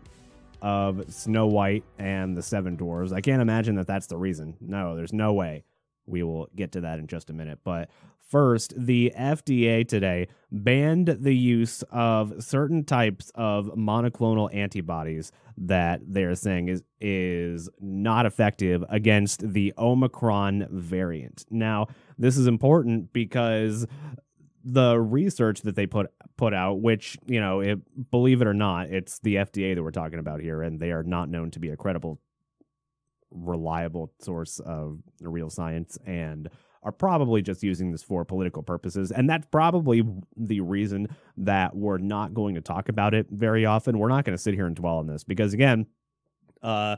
[0.62, 3.14] of Snow White and the seven dwarves.
[3.14, 4.58] I can't imagine that that's the reason.
[4.62, 5.64] No, there's no way.
[6.10, 7.60] We will get to that in just a minute.
[7.64, 7.90] But
[8.30, 16.36] First, the FDA today banned the use of certain types of monoclonal antibodies that they're
[16.36, 21.44] saying is is not effective against the Omicron variant.
[21.50, 21.88] Now,
[22.20, 23.88] this is important because
[24.64, 28.90] the research that they put put out, which you know, it, believe it or not,
[28.92, 31.70] it's the FDA that we're talking about here, and they are not known to be
[31.70, 32.20] a credible
[33.32, 36.50] reliable source of real science and
[36.82, 39.12] are probably just using this for political purposes.
[39.12, 40.04] And that's probably
[40.38, 41.08] the reason
[41.38, 44.00] that we're not going to talk about it very often.
[44.00, 45.88] We're not going to sit here and dwell on this because, again,
[46.64, 46.96] uh,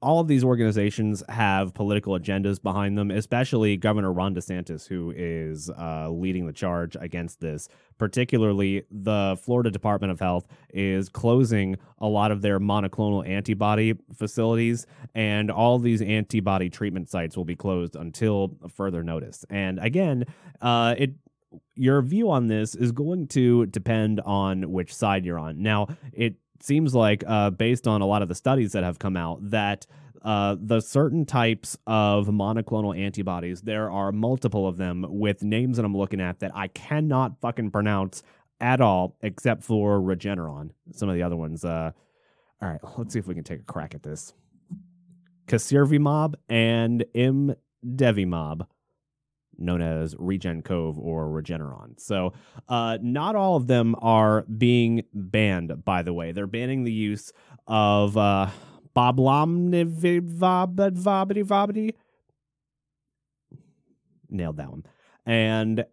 [0.00, 5.70] all of these organizations have political agendas behind them, especially Governor Ron DeSantis, who is
[5.70, 7.68] uh, leading the charge against this.
[7.96, 14.86] Particularly, the Florida Department of Health is closing a lot of their monoclonal antibody facilities,
[15.14, 19.44] and all these antibody treatment sites will be closed until further notice.
[19.48, 20.24] And again,
[20.60, 21.14] uh, it
[21.76, 25.62] your view on this is going to depend on which side you're on.
[25.62, 29.16] Now, it seems like, uh, based on a lot of the studies that have come
[29.16, 29.86] out, that
[30.22, 35.84] uh, the certain types of monoclonal antibodies, there are multiple of them with names that
[35.84, 38.22] I'm looking at that I cannot fucking pronounce
[38.60, 40.70] at all, except for Regeneron.
[40.92, 41.64] Some of the other ones.
[41.64, 41.92] Uh,
[42.62, 44.32] all right, let's see if we can take a crack at this.
[45.46, 48.66] Casirivimab and Imdevimab
[49.58, 52.00] known as REGEN-COV or Regeneron.
[52.00, 52.32] So,
[52.68, 56.32] uh, not all of them are being banned, by the way.
[56.32, 57.32] They're banning the use
[57.66, 58.50] of uh,
[58.94, 61.94] Boblomnivabadi.
[64.30, 64.84] Nailed that one.
[65.26, 65.84] And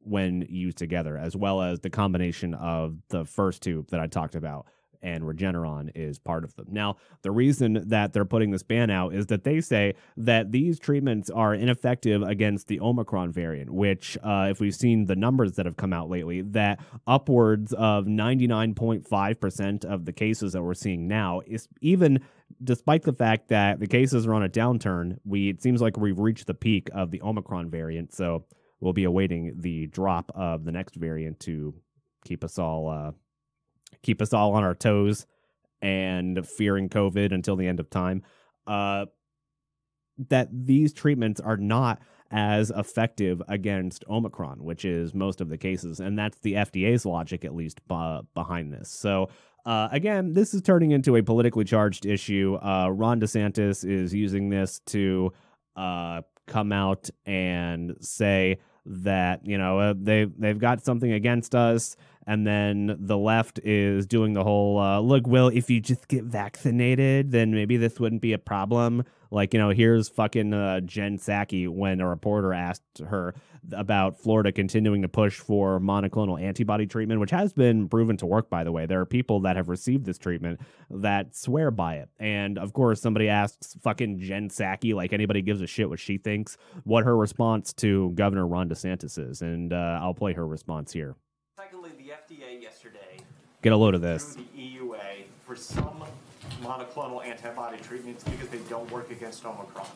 [0.00, 4.36] when used together, as well as the combination of the first two that I talked
[4.36, 4.66] about
[5.06, 6.66] and Regeneron is part of them.
[6.68, 10.80] Now, the reason that they're putting this ban out is that they say that these
[10.80, 15.64] treatments are ineffective against the Omicron variant, which, uh, if we've seen the numbers that
[15.64, 21.40] have come out lately, that upwards of 99.5% of the cases that we're seeing now
[21.46, 22.18] is even
[22.62, 26.18] despite the fact that the cases are on a downturn, we it seems like we've
[26.18, 28.12] reached the peak of the Omicron variant.
[28.12, 28.44] So
[28.80, 31.74] we'll be awaiting the drop of the next variant to
[32.24, 33.12] keep us all uh,
[34.02, 35.26] keep us all on our toes
[35.82, 38.22] and fearing COVID until the end of time.
[38.66, 39.06] Uh,
[40.30, 46.00] that these treatments are not as effective against Omicron, which is most of the cases.
[46.00, 48.90] And that's the FDA's logic, at least, b- behind this.
[48.90, 49.28] So,
[49.64, 52.56] uh, again, this is turning into a politically charged issue.
[52.62, 55.32] Uh, Ron DeSantis is using this to
[55.76, 61.96] uh, come out and say that you know uh, they they've got something against us
[62.26, 66.24] and then the left is doing the whole uh, look well if you just get
[66.24, 69.04] vaccinated then maybe this wouldn't be a problem.
[69.30, 73.34] Like you know here's fucking uh, jen psaki when a reporter asked her
[73.72, 78.48] about florida continuing to push for monoclonal antibody treatment which has been proven to work
[78.48, 78.86] by the way.
[78.86, 80.60] There are people that have received this treatment
[80.90, 82.08] that swear by it.
[82.18, 86.18] And of course somebody asks fucking jen psaki like anybody gives a shit what she
[86.18, 89.42] thinks what her response to governor ron desantis is.
[89.42, 91.16] And uh, i'll play her response here
[92.26, 93.18] FDA yesterday
[93.62, 96.02] get a load of this through the EUA for some
[96.62, 99.86] monoclonal antibody treatments because they don't work against Omicron.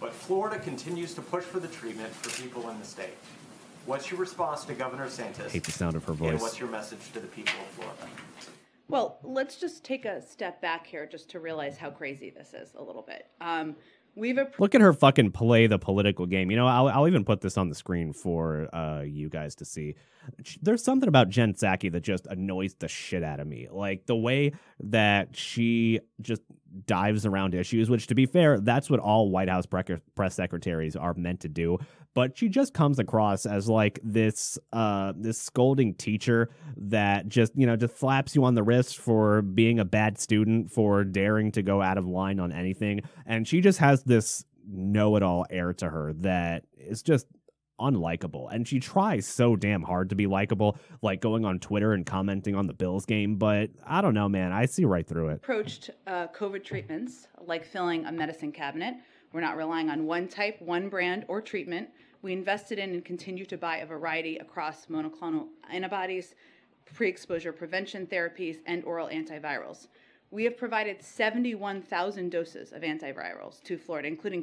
[0.00, 3.16] But Florida continues to push for the treatment for people in the state.
[3.86, 5.50] What's your response to Governor DeSantis?
[5.50, 6.30] hate the sound of her voice.
[6.30, 8.06] And voice what's your message to the people of Florida?
[8.88, 12.74] Well, let's just take a step back here just to realize how crazy this is
[12.74, 13.26] a little bit.
[13.40, 13.76] Um,
[14.18, 16.50] we've Look at her fucking play the political game.
[16.50, 19.64] You know, I'll, I'll even put this on the screen for uh, you guys to
[19.64, 19.94] see.
[20.60, 23.68] There's something about Jen Psaki that just annoys the shit out of me.
[23.70, 26.42] Like the way that she just
[26.86, 30.96] dives around issues, which to be fair, that's what all White House pre- press secretaries
[30.96, 31.78] are meant to do.
[32.18, 37.64] But she just comes across as like this uh this scolding teacher that just, you
[37.64, 41.62] know, just slaps you on the wrist for being a bad student, for daring to
[41.62, 43.02] go out of line on anything.
[43.24, 47.28] And she just has this know-it-all air to her that is just
[47.80, 48.52] unlikable.
[48.52, 52.56] And she tries so damn hard to be likable, like going on Twitter and commenting
[52.56, 53.36] on the Bills game.
[53.36, 54.50] But I don't know, man.
[54.50, 55.34] I see right through it.
[55.34, 58.94] approached uh, COVID treatments like filling a medicine cabinet.
[59.32, 61.90] We're not relying on one type, one brand, or treatment.
[62.20, 66.34] We invested in and continue to buy a variety across monoclonal antibodies,
[66.84, 69.86] pre exposure prevention therapies, and oral antivirals.
[70.30, 74.42] We have provided 71,000 doses of antivirals to Florida, including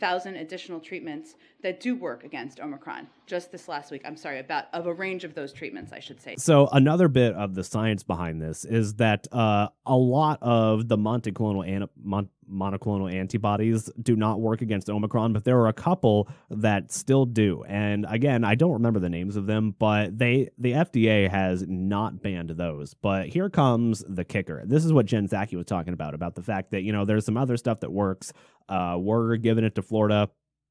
[0.00, 4.02] 34,000 additional treatments that do work against Omicron just this last week.
[4.04, 6.36] I'm sorry, about of a range of those treatments, I should say.
[6.36, 10.96] So another bit of the science behind this is that uh, a lot of the
[10.96, 16.28] monoclonal an- mon- monoclonal antibodies do not work against Omicron, but there are a couple
[16.50, 17.62] that still do.
[17.68, 22.22] And again, I don't remember the names of them, but they the FDA has not
[22.22, 22.94] banned those.
[22.94, 24.62] But here comes the kicker.
[24.64, 27.24] This is what Jen Psaki was talking about about the fact that you know there's
[27.24, 28.32] some other stuff that works.
[28.70, 30.30] Uh, we're giving it to Florida,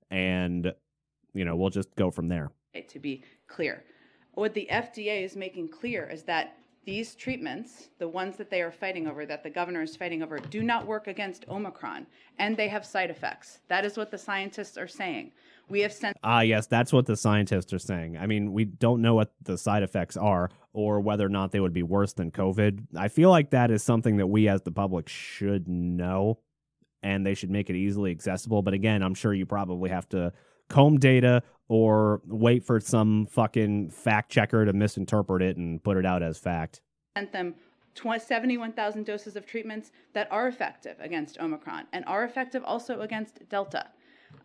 [0.09, 0.73] and
[1.33, 2.51] you know we'll just go from there.
[2.87, 3.83] to be clear.
[4.33, 8.71] What the FDA is making clear is that these treatments, the ones that they are
[8.71, 12.07] fighting over, that the governor is fighting over, do not work against Omicron
[12.39, 13.59] and they have side effects.
[13.67, 15.31] That is what the scientists are saying.
[15.67, 16.17] We have sent.
[16.23, 18.17] Ah, yes, that's what the scientists are saying.
[18.17, 21.59] I mean, we don't know what the side effects are or whether or not they
[21.59, 22.87] would be worse than COVID.
[22.95, 26.39] I feel like that is something that we as the public should know
[27.03, 28.61] and they should make it easily accessible.
[28.61, 30.33] But again, I'm sure you probably have to
[30.69, 36.05] comb data or wait for some fucking fact checker to misinterpret it and put it
[36.05, 36.81] out as fact.
[37.17, 37.55] Sent them
[37.95, 43.87] 71,000 doses of treatments that are effective against Omicron and are effective also against Delta.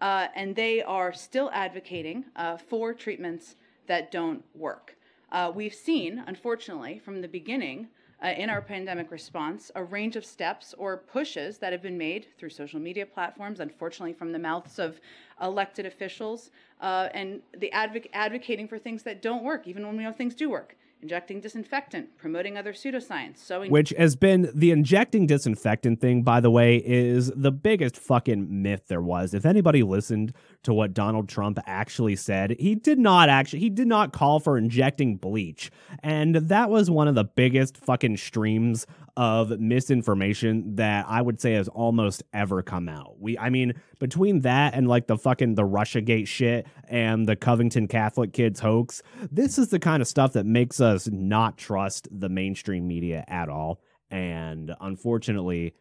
[0.00, 3.55] Uh, and they are still advocating uh, for treatments
[3.86, 4.96] that don't work.
[5.30, 7.88] Uh, we've seen, unfortunately, from the beginning
[8.22, 12.26] uh, in our pandemic response, a range of steps or pushes that have been made
[12.38, 15.00] through social media platforms, unfortunately, from the mouths of
[15.40, 16.50] elected officials,
[16.80, 20.34] uh, and the advoc- advocating for things that don't work, even when we know things
[20.34, 23.70] do work injecting disinfectant, promoting other pseudoscience, sowing.
[23.70, 28.84] Which has been the injecting disinfectant thing, by the way, is the biggest fucking myth
[28.88, 29.34] there was.
[29.34, 30.32] If anybody listened
[30.64, 34.58] to what Donald Trump actually said, he did not actually, he did not call for
[34.58, 35.70] injecting bleach.
[36.02, 38.86] And that was one of the biggest fucking streams
[39.16, 43.20] of misinformation that I would say has almost ever come out.
[43.20, 47.86] We I mean, between that and like the fucking the Russiagate shit and the Covington
[47.86, 52.28] Catholic kids hoax, this is the kind of stuff that makes us not trust the
[52.28, 53.80] mainstream media at all.
[54.10, 55.74] And unfortunately,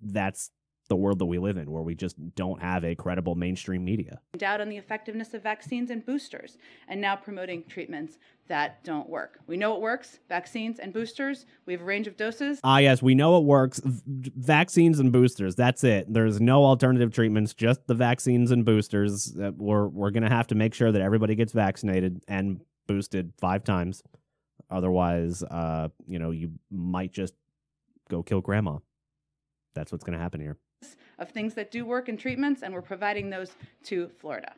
[0.00, 0.50] that's
[0.88, 4.20] the world that we live in where we just don't have a credible mainstream media.
[4.36, 6.58] Doubt on the effectiveness of vaccines and boosters,
[6.88, 8.18] and now promoting treatments
[8.48, 9.38] that don't work.
[9.46, 11.46] We know it works vaccines and boosters.
[11.64, 12.60] We have a range of doses.
[12.62, 13.80] Ah, yes, we know it works.
[13.82, 15.54] V- vaccines and boosters.
[15.54, 16.12] That's it.
[16.12, 19.34] There's no alternative treatments, just the vaccines and boosters.
[19.38, 23.32] Uh, we're we're going to have to make sure that everybody gets vaccinated and boosted
[23.38, 24.02] five times.
[24.70, 27.34] Otherwise, uh, you know, you might just
[28.10, 28.78] go kill grandma.
[29.74, 30.58] That's what's going to happen here
[31.18, 33.50] of things that do work in treatments, and we're providing those
[33.84, 34.52] to Florida.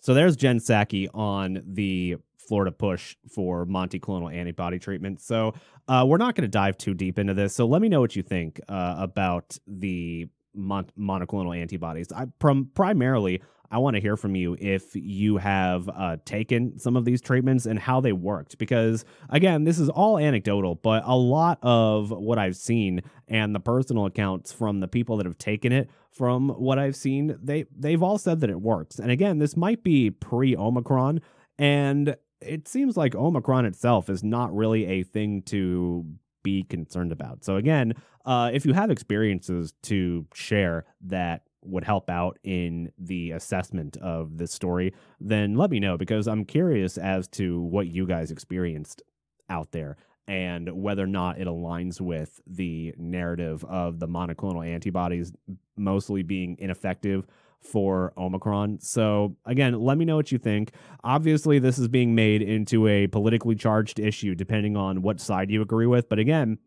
[0.00, 5.20] So there's Jen Psaki on the Florida push for monoclonal antibody treatment.
[5.20, 5.54] So
[5.88, 7.54] uh, we're not going to dive too deep into this.
[7.54, 12.12] So let me know what you think uh, about the mon- monoclonal antibodies.
[12.12, 13.40] I prim- primarily
[13.74, 17.66] I want to hear from you if you have uh, taken some of these treatments
[17.66, 18.56] and how they worked.
[18.56, 23.58] Because again, this is all anecdotal, but a lot of what I've seen and the
[23.58, 28.02] personal accounts from the people that have taken it, from what I've seen, they they've
[28.02, 29.00] all said that it works.
[29.00, 31.20] And again, this might be pre Omicron,
[31.58, 36.06] and it seems like Omicron itself is not really a thing to
[36.44, 37.44] be concerned about.
[37.44, 37.94] So again,
[38.24, 44.38] uh, if you have experiences to share that would help out in the assessment of
[44.38, 49.02] this story, then let me know because I'm curious as to what you guys experienced
[49.48, 49.96] out there
[50.26, 55.32] and whether or not it aligns with the narrative of the monoclonal antibodies
[55.76, 57.26] mostly being ineffective
[57.60, 58.78] for Omicron.
[58.80, 60.72] So, again, let me know what you think.
[61.02, 65.62] Obviously, this is being made into a politically charged issue depending on what side you
[65.62, 66.58] agree with, but again,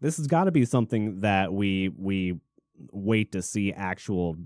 [0.00, 2.38] this has got to be something that we we
[2.92, 4.36] wait to see actual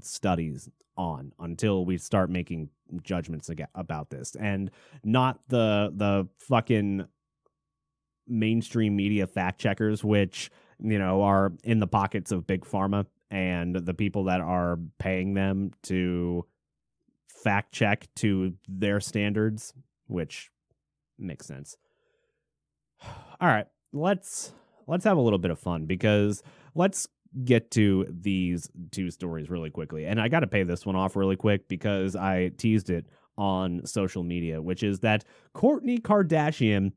[0.00, 2.70] studies on until we start making
[3.02, 4.34] judgments about this.
[4.38, 4.70] And
[5.04, 7.06] not the the fucking
[8.26, 13.76] mainstream media fact checkers which you know are in the pockets of big pharma and
[13.76, 16.44] the people that are paying them to
[17.28, 19.72] fact check to their standards
[20.06, 20.50] which
[21.18, 21.76] makes sense.
[23.40, 24.52] All right let's
[24.86, 26.42] let's have a little bit of fun because
[26.74, 27.08] let's
[27.44, 30.06] get to these two stories really quickly.
[30.06, 33.06] And I got to pay this one off really quick because I teased it
[33.36, 35.24] on social media, which is that
[35.54, 36.92] Kourtney Kardashian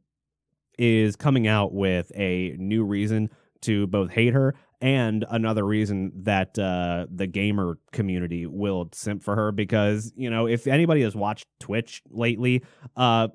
[0.77, 3.29] is coming out with a new reason
[3.61, 9.35] to both hate her and another reason that uh, the gamer community will simp for
[9.35, 12.63] her because you know if anybody has watched Twitch lately,
[12.95, 13.27] uh,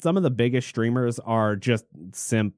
[0.00, 2.54] some of the biggest streamers are just simp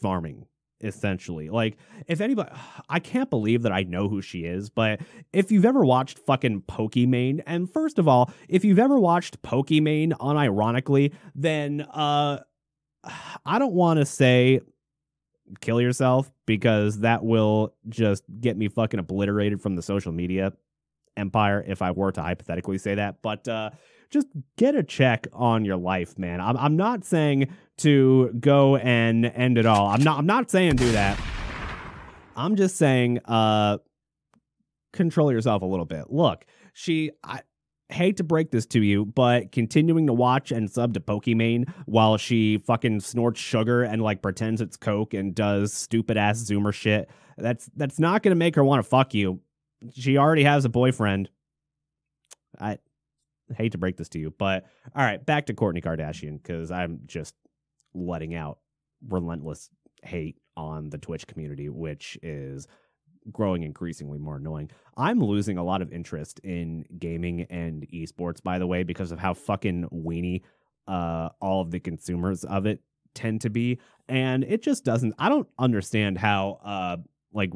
[0.00, 0.46] farming
[0.80, 1.48] essentially.
[1.48, 2.50] Like, if anybody,
[2.88, 5.00] I can't believe that I know who she is, but
[5.32, 10.12] if you've ever watched fucking Pokimane, and first of all, if you've ever watched Pokimane
[10.12, 12.40] unironically, then uh,
[13.46, 14.60] I don't want to say
[15.60, 20.52] kill yourself because that will just get me fucking obliterated from the social media
[21.16, 23.22] empire if I were to hypothetically say that.
[23.22, 23.70] But uh,
[24.10, 26.40] just get a check on your life, man.
[26.40, 27.48] I'm, I'm not saying
[27.78, 29.86] to go and end it all.
[29.88, 31.20] I'm not I'm not saying do that.
[32.34, 33.78] I'm just saying uh
[34.92, 36.10] control yourself a little bit.
[36.10, 37.40] Look, she I
[37.88, 42.16] hate to break this to you, but continuing to watch and sub to Pokimane while
[42.16, 47.10] she fucking snorts sugar and like pretends it's Coke and does stupid ass Zoomer shit,
[47.36, 49.40] that's that's not gonna make her want to fuck you.
[49.92, 51.28] She already has a boyfriend.
[52.58, 52.78] I
[53.54, 57.00] hate to break this to you, but all right, back to Kourtney Kardashian because I'm
[57.06, 57.34] just
[57.94, 58.58] letting out
[59.08, 59.70] relentless
[60.02, 62.66] hate on the Twitch community, which is
[63.30, 64.70] growing increasingly more annoying.
[64.96, 69.18] I'm losing a lot of interest in gaming and esports, by the way, because of
[69.18, 70.42] how fucking weenie
[70.86, 72.80] uh, all of the consumers of it
[73.14, 73.80] tend to be.
[74.08, 76.96] And it just doesn't, I don't understand how, uh,
[77.32, 77.52] like,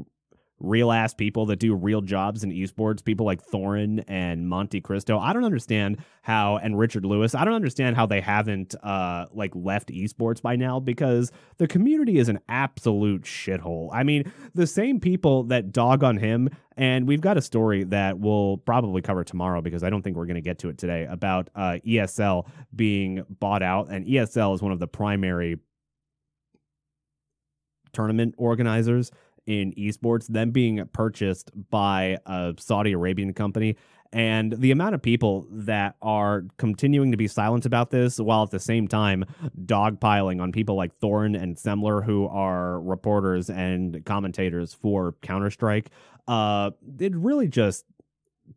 [0.60, 5.18] real ass people that do real jobs in esports, people like Thorin and Montecristo.
[5.18, 9.52] I don't understand how and Richard Lewis, I don't understand how they haven't uh like
[9.54, 13.88] left esports by now because the community is an absolute shithole.
[13.92, 18.18] I mean, the same people that dog on him and we've got a story that
[18.18, 21.06] we'll probably cover tomorrow because I don't think we're going to get to it today
[21.08, 25.58] about uh ESL being bought out and ESL is one of the primary
[27.92, 29.10] tournament organizers
[29.46, 33.76] in esports, them being purchased by a Saudi Arabian company.
[34.12, 38.50] And the amount of people that are continuing to be silent about this while at
[38.50, 39.24] the same time
[39.64, 45.90] dogpiling on people like Thorin and Semmler, who are reporters and commentators for Counter Strike,
[46.26, 47.84] uh, it really just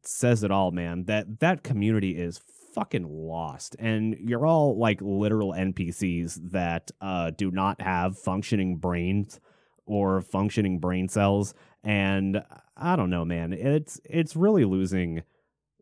[0.02, 1.06] says it all, man.
[1.06, 2.42] That that community is
[2.74, 9.40] fucking lost and you're all like literal npcs that uh do not have functioning brains
[9.86, 11.54] or functioning brain cells
[11.84, 12.42] and
[12.78, 15.24] i don't know man it's it's really losing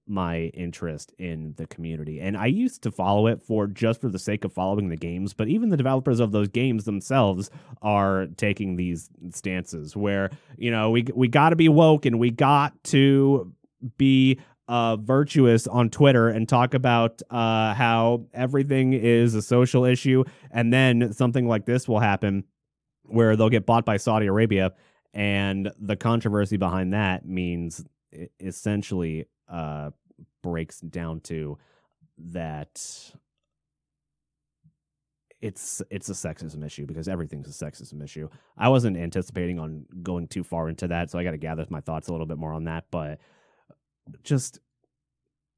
[0.08, 4.20] my interest in the community and i used to follow it for just for the
[4.20, 7.49] sake of following the games but even the developers of those games themselves
[7.82, 12.32] are taking these stances where you know we we got to be woke and we
[12.32, 13.54] got to
[13.97, 20.24] be uh, virtuous on Twitter and talk about uh, how everything is a social issue,
[20.49, 22.45] and then something like this will happen
[23.12, 24.74] where they'll get bought by Saudi Arabia,
[25.14, 27.84] and the controversy behind that means
[28.39, 29.91] essentially uh,
[30.41, 31.57] breaks down to
[32.18, 32.80] that
[35.41, 38.30] it's it's a sexism issue because everything's a sexism issue.
[38.57, 41.82] I wasn't anticipating on going too far into that, so I got to gather my
[41.82, 43.20] thoughts a little bit more on that, but
[44.24, 44.59] just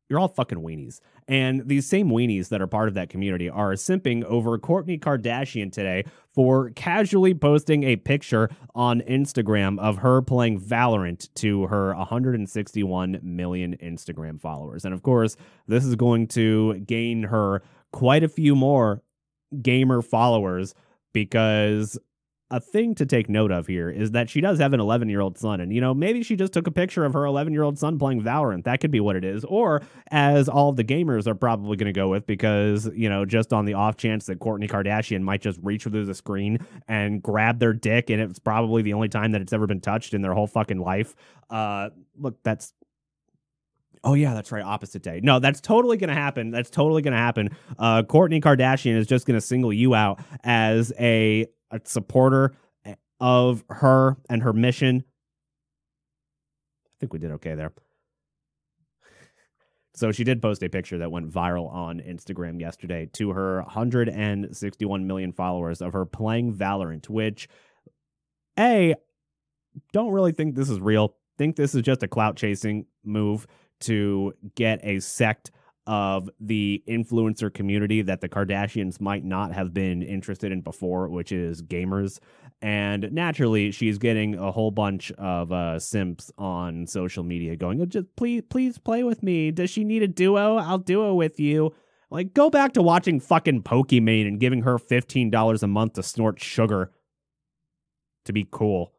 [0.10, 1.00] you're all fucking weenies.
[1.28, 5.72] And these same weenies that are part of that community are simping over Kourtney Kardashian
[5.72, 13.20] today for casually posting a picture on Instagram of her playing Valorant to her 161
[13.24, 14.86] million Instagram followers.
[14.86, 15.36] And of course,
[15.68, 19.02] this is going to gain her quite a few more
[19.62, 20.74] gamer followers
[21.14, 21.98] because
[22.52, 25.22] a thing to take note of here is that she does have an 11 year
[25.22, 25.60] old son.
[25.60, 27.98] And, you know, maybe she just took a picture of her 11 year old son
[27.98, 28.66] playing Valorant.
[28.66, 29.44] That could be what it is.
[29.46, 29.82] Or,
[30.12, 33.66] as all the gamers are probably going to go with, because, you know, just on
[33.66, 37.74] the off chance that Kourtney Kardashian might just reach through the screen and grab their
[37.74, 40.48] dick, and it's probably the only time that it's ever been touched in their whole
[40.48, 41.16] fucking life.
[41.50, 42.74] Uh, look, that's
[44.06, 44.64] Oh yeah, that's right.
[44.64, 45.22] Opposite day.
[45.24, 46.52] No, that's totally gonna happen.
[46.52, 47.56] That's totally gonna happen.
[47.80, 52.56] Uh, Kourtney Kardashian is just gonna single you out as a, a supporter
[52.86, 55.04] eh, of her and her mission.
[56.86, 57.74] I think we did okay there.
[59.96, 65.06] So she did post a picture that went viral on Instagram yesterday to her 161
[65.06, 67.48] million followers of her playing Valorant, which
[68.58, 68.96] a
[69.92, 71.16] don't really think this is real.
[71.38, 73.46] Think this is just a clout chasing move
[73.82, 75.52] to get a sect
[75.86, 81.32] of the influencer community that the Kardashians might not have been interested in before, which
[81.32, 82.20] is gamers.
[82.62, 87.86] And naturally, she's getting a whole bunch of uh, simps on social media going, oh,
[87.86, 89.52] just please, please play with me.
[89.52, 90.58] Does she need a duo?
[90.58, 91.74] I'll duo with you.
[92.10, 96.40] Like, go back to watching fucking Pokimane and giving her $15 a month to snort
[96.40, 96.92] sugar
[98.26, 98.94] to be cool.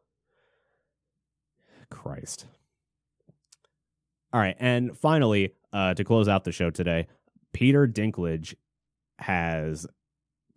[1.89, 2.45] Christ.
[4.35, 7.07] All right, and finally, uh, to close out the show today,
[7.53, 8.53] Peter Dinklage
[9.17, 9.87] has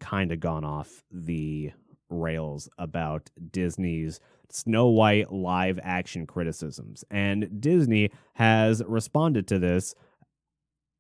[0.00, 1.70] kind of gone off the
[2.10, 4.18] rails about Disney's
[4.50, 7.04] Snow White live action criticisms.
[7.08, 9.94] And Disney has responded to this.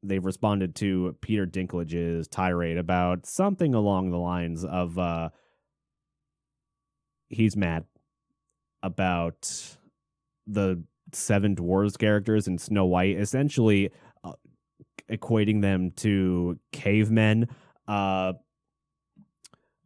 [0.04, 5.30] They've responded to Peter Dinklage's tirade about something along the lines of uh,
[7.28, 7.86] he's mad
[8.84, 9.76] about
[10.46, 13.90] the seven dwarves characters in Snow White, essentially
[14.24, 14.32] uh,
[15.10, 17.48] equating them to cavemen.
[17.86, 18.34] Uh,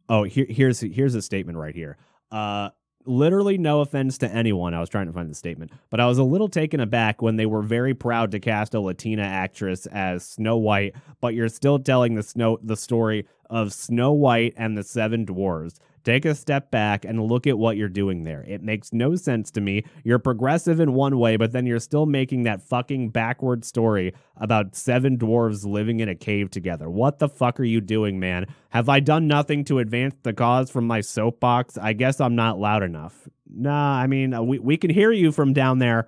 [0.09, 1.97] oh, here, here's here's a statement right here.
[2.31, 2.69] Uh,
[3.05, 4.73] literally no offense to anyone.
[4.73, 7.35] I was trying to find the statement, but I was a little taken aback when
[7.35, 11.79] they were very proud to cast a Latina actress as Snow White, but you're still
[11.79, 15.79] telling the snow the story of Snow White and the Seven Dwarves.
[16.03, 18.43] Take a step back and look at what you're doing there.
[18.45, 19.85] It makes no sense to me.
[20.03, 24.75] You're progressive in one way, but then you're still making that fucking backward story about
[24.75, 26.89] seven dwarves living in a cave together.
[26.89, 28.47] What the fuck are you doing, man?
[28.69, 31.77] Have I done nothing to advance the cause from my soapbox?
[31.77, 33.29] I guess I'm not loud enough.
[33.49, 36.07] Nah, I mean, uh, we, we can hear you from down there.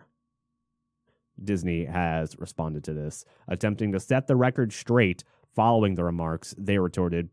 [1.42, 5.24] Disney has responded to this, attempting to set the record straight
[5.54, 6.54] following the remarks.
[6.58, 7.30] They retorted,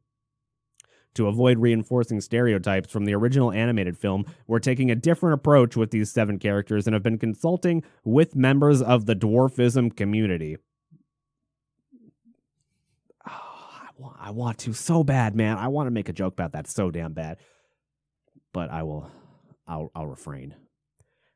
[1.14, 5.90] to avoid reinforcing stereotypes from the original animated film, we're taking a different approach with
[5.90, 10.56] these seven characters and have been consulting with members of the dwarfism community.
[13.26, 15.58] Oh, I, want, I want to so bad, man.
[15.58, 17.38] I want to make a joke about that so damn bad.
[18.52, 19.10] But I will
[19.66, 20.54] I'll I'll refrain.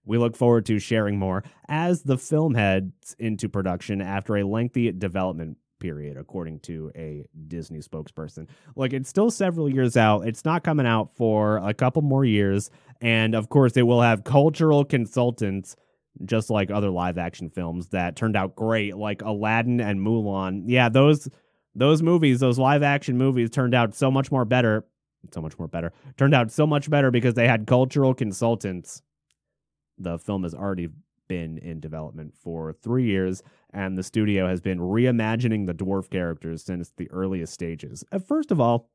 [0.05, 4.93] We look forward to sharing more as the film heads into production after a lengthy
[4.93, 8.49] development period, according to a Disney spokesperson.
[8.75, 10.27] Like, it's still several years out.
[10.27, 12.71] It's not coming out for a couple more years.
[13.01, 15.77] And of course, it will have cultural consultants,
[16.25, 20.65] just like other live action films that turned out great, like Aladdin and Mulan.
[20.67, 21.29] Yeah, those.
[21.79, 24.87] Those movies, those live action movies turned out so much more better.
[25.35, 25.93] So much more better.
[26.17, 29.03] Turned out so much better because they had cultural consultants.
[29.99, 30.89] The film has already
[31.29, 33.43] been in development for three years,
[33.77, 38.05] and the studio has been reimagining the dwarf characters since the earliest stages.
[38.11, 38.89] Uh, First of all,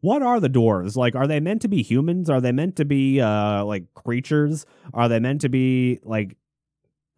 [0.00, 0.96] what are the dwarves?
[0.96, 2.28] Like, are they meant to be humans?
[2.28, 4.66] Are they meant to be uh like creatures?
[4.92, 6.36] Are they meant to be like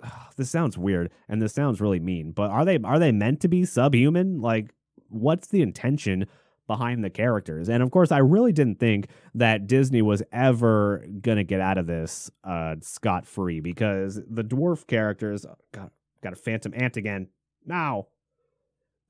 [0.37, 3.49] this sounds weird and this sounds really mean, but are they are they meant to
[3.49, 4.43] be subhuman?
[4.43, 4.75] Like,
[5.09, 6.27] what's the intention
[6.66, 7.71] behind the characters?
[7.71, 11.87] And of course, I really didn't think that Disney was ever gonna get out of
[11.87, 15.93] this uh scot free because the dwarf characters got
[16.23, 17.29] got a phantom ant again.
[17.64, 18.09] Now,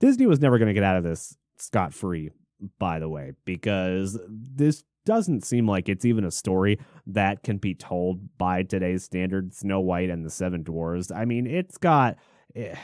[0.01, 2.31] Disney was never gonna get out of this scot free,
[2.79, 7.75] by the way, because this doesn't seem like it's even a story that can be
[7.75, 11.11] told by today's standards Snow White and the Seven Dwarfs.
[11.11, 12.17] I mean, it's got
[12.55, 12.75] eh,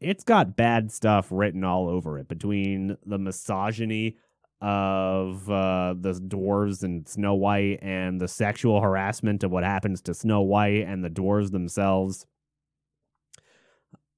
[0.00, 4.16] it's got bad stuff written all over it between the misogyny
[4.60, 10.14] of uh, the dwarves and Snow White and the sexual harassment of what happens to
[10.14, 12.26] Snow White and the dwarves themselves.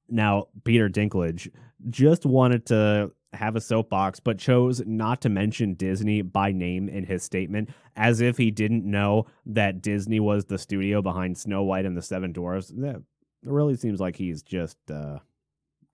[0.08, 1.50] Now, Peter Dinklage
[1.90, 7.04] just wanted to have a soapbox, but chose not to mention Disney by name in
[7.04, 11.84] his statement, as if he didn't know that Disney was the studio behind Snow White
[11.84, 12.68] and the Seven Dwarfs.
[12.68, 13.02] That
[13.42, 15.18] really seems like he's just uh,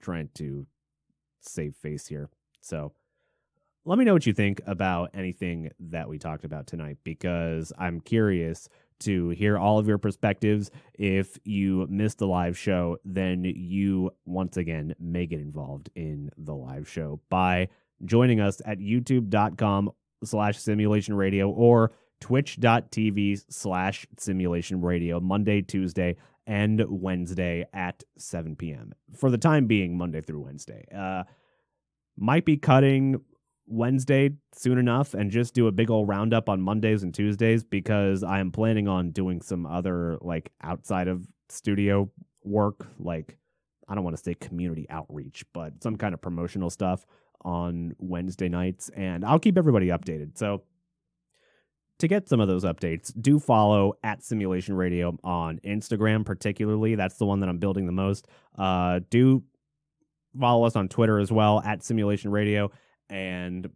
[0.00, 0.66] trying to
[1.40, 2.30] save face here.
[2.60, 2.92] So
[3.84, 8.00] let me know what you think about anything that we talked about tonight, because I'm
[8.00, 8.68] curious
[9.05, 10.70] to hear all of your perspectives.
[10.94, 16.55] If you missed the live show, then you once again may get involved in the
[16.55, 17.68] live show by
[18.05, 19.90] joining us at youtube.com
[20.24, 28.92] slash simulation radio or twitch.tv slash simulation radio Monday, Tuesday, and Wednesday at 7 p.m.
[29.16, 30.84] For the time being, Monday through Wednesday.
[30.94, 31.24] Uh,
[32.16, 33.20] might be cutting
[33.66, 38.22] Wednesday soon enough and just do a big old roundup on Mondays and Tuesdays because
[38.22, 42.10] I am planning on doing some other like outside of studio
[42.42, 43.36] work, like
[43.88, 47.06] I don't want to say community outreach, but some kind of promotional stuff
[47.42, 50.38] on Wednesday nights and I'll keep everybody updated.
[50.38, 50.62] So
[52.00, 56.96] to get some of those updates, do follow at Simulation Radio on Instagram, particularly.
[56.96, 58.26] That's the one that I'm building the most.
[58.58, 59.42] Uh, do
[60.38, 62.70] follow us on Twitter as well at Simulation Radio
[63.09, 63.70] and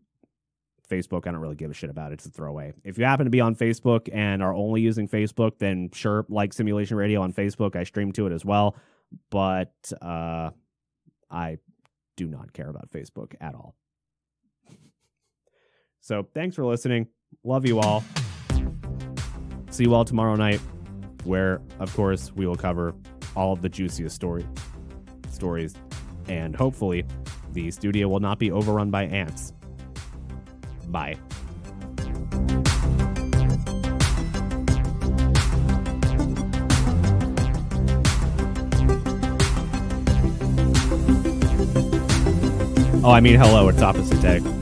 [0.89, 1.26] Facebook.
[1.26, 2.14] I don't really give a shit about it.
[2.14, 2.72] It's a throwaway.
[2.85, 6.53] If you happen to be on Facebook and are only using Facebook, then sure, like
[6.53, 7.76] Simulation Radio on Facebook.
[7.76, 8.76] I stream to it as well,
[9.31, 10.51] but uh,
[11.31, 11.59] I
[12.16, 13.74] do not care about Facebook at all.
[16.01, 17.09] So thanks for listening.
[17.45, 18.03] Love you all.
[19.68, 20.61] See you all tomorrow night,
[21.24, 22.95] where, of course, we will cover
[23.37, 24.47] all of the juiciest story
[25.31, 25.74] stories,
[26.29, 27.05] and hopefully,
[27.65, 29.53] the studio will not be overrun by ants.
[30.87, 31.17] Bye.
[43.01, 44.58] Oh, I mean, hello, it's opposite day.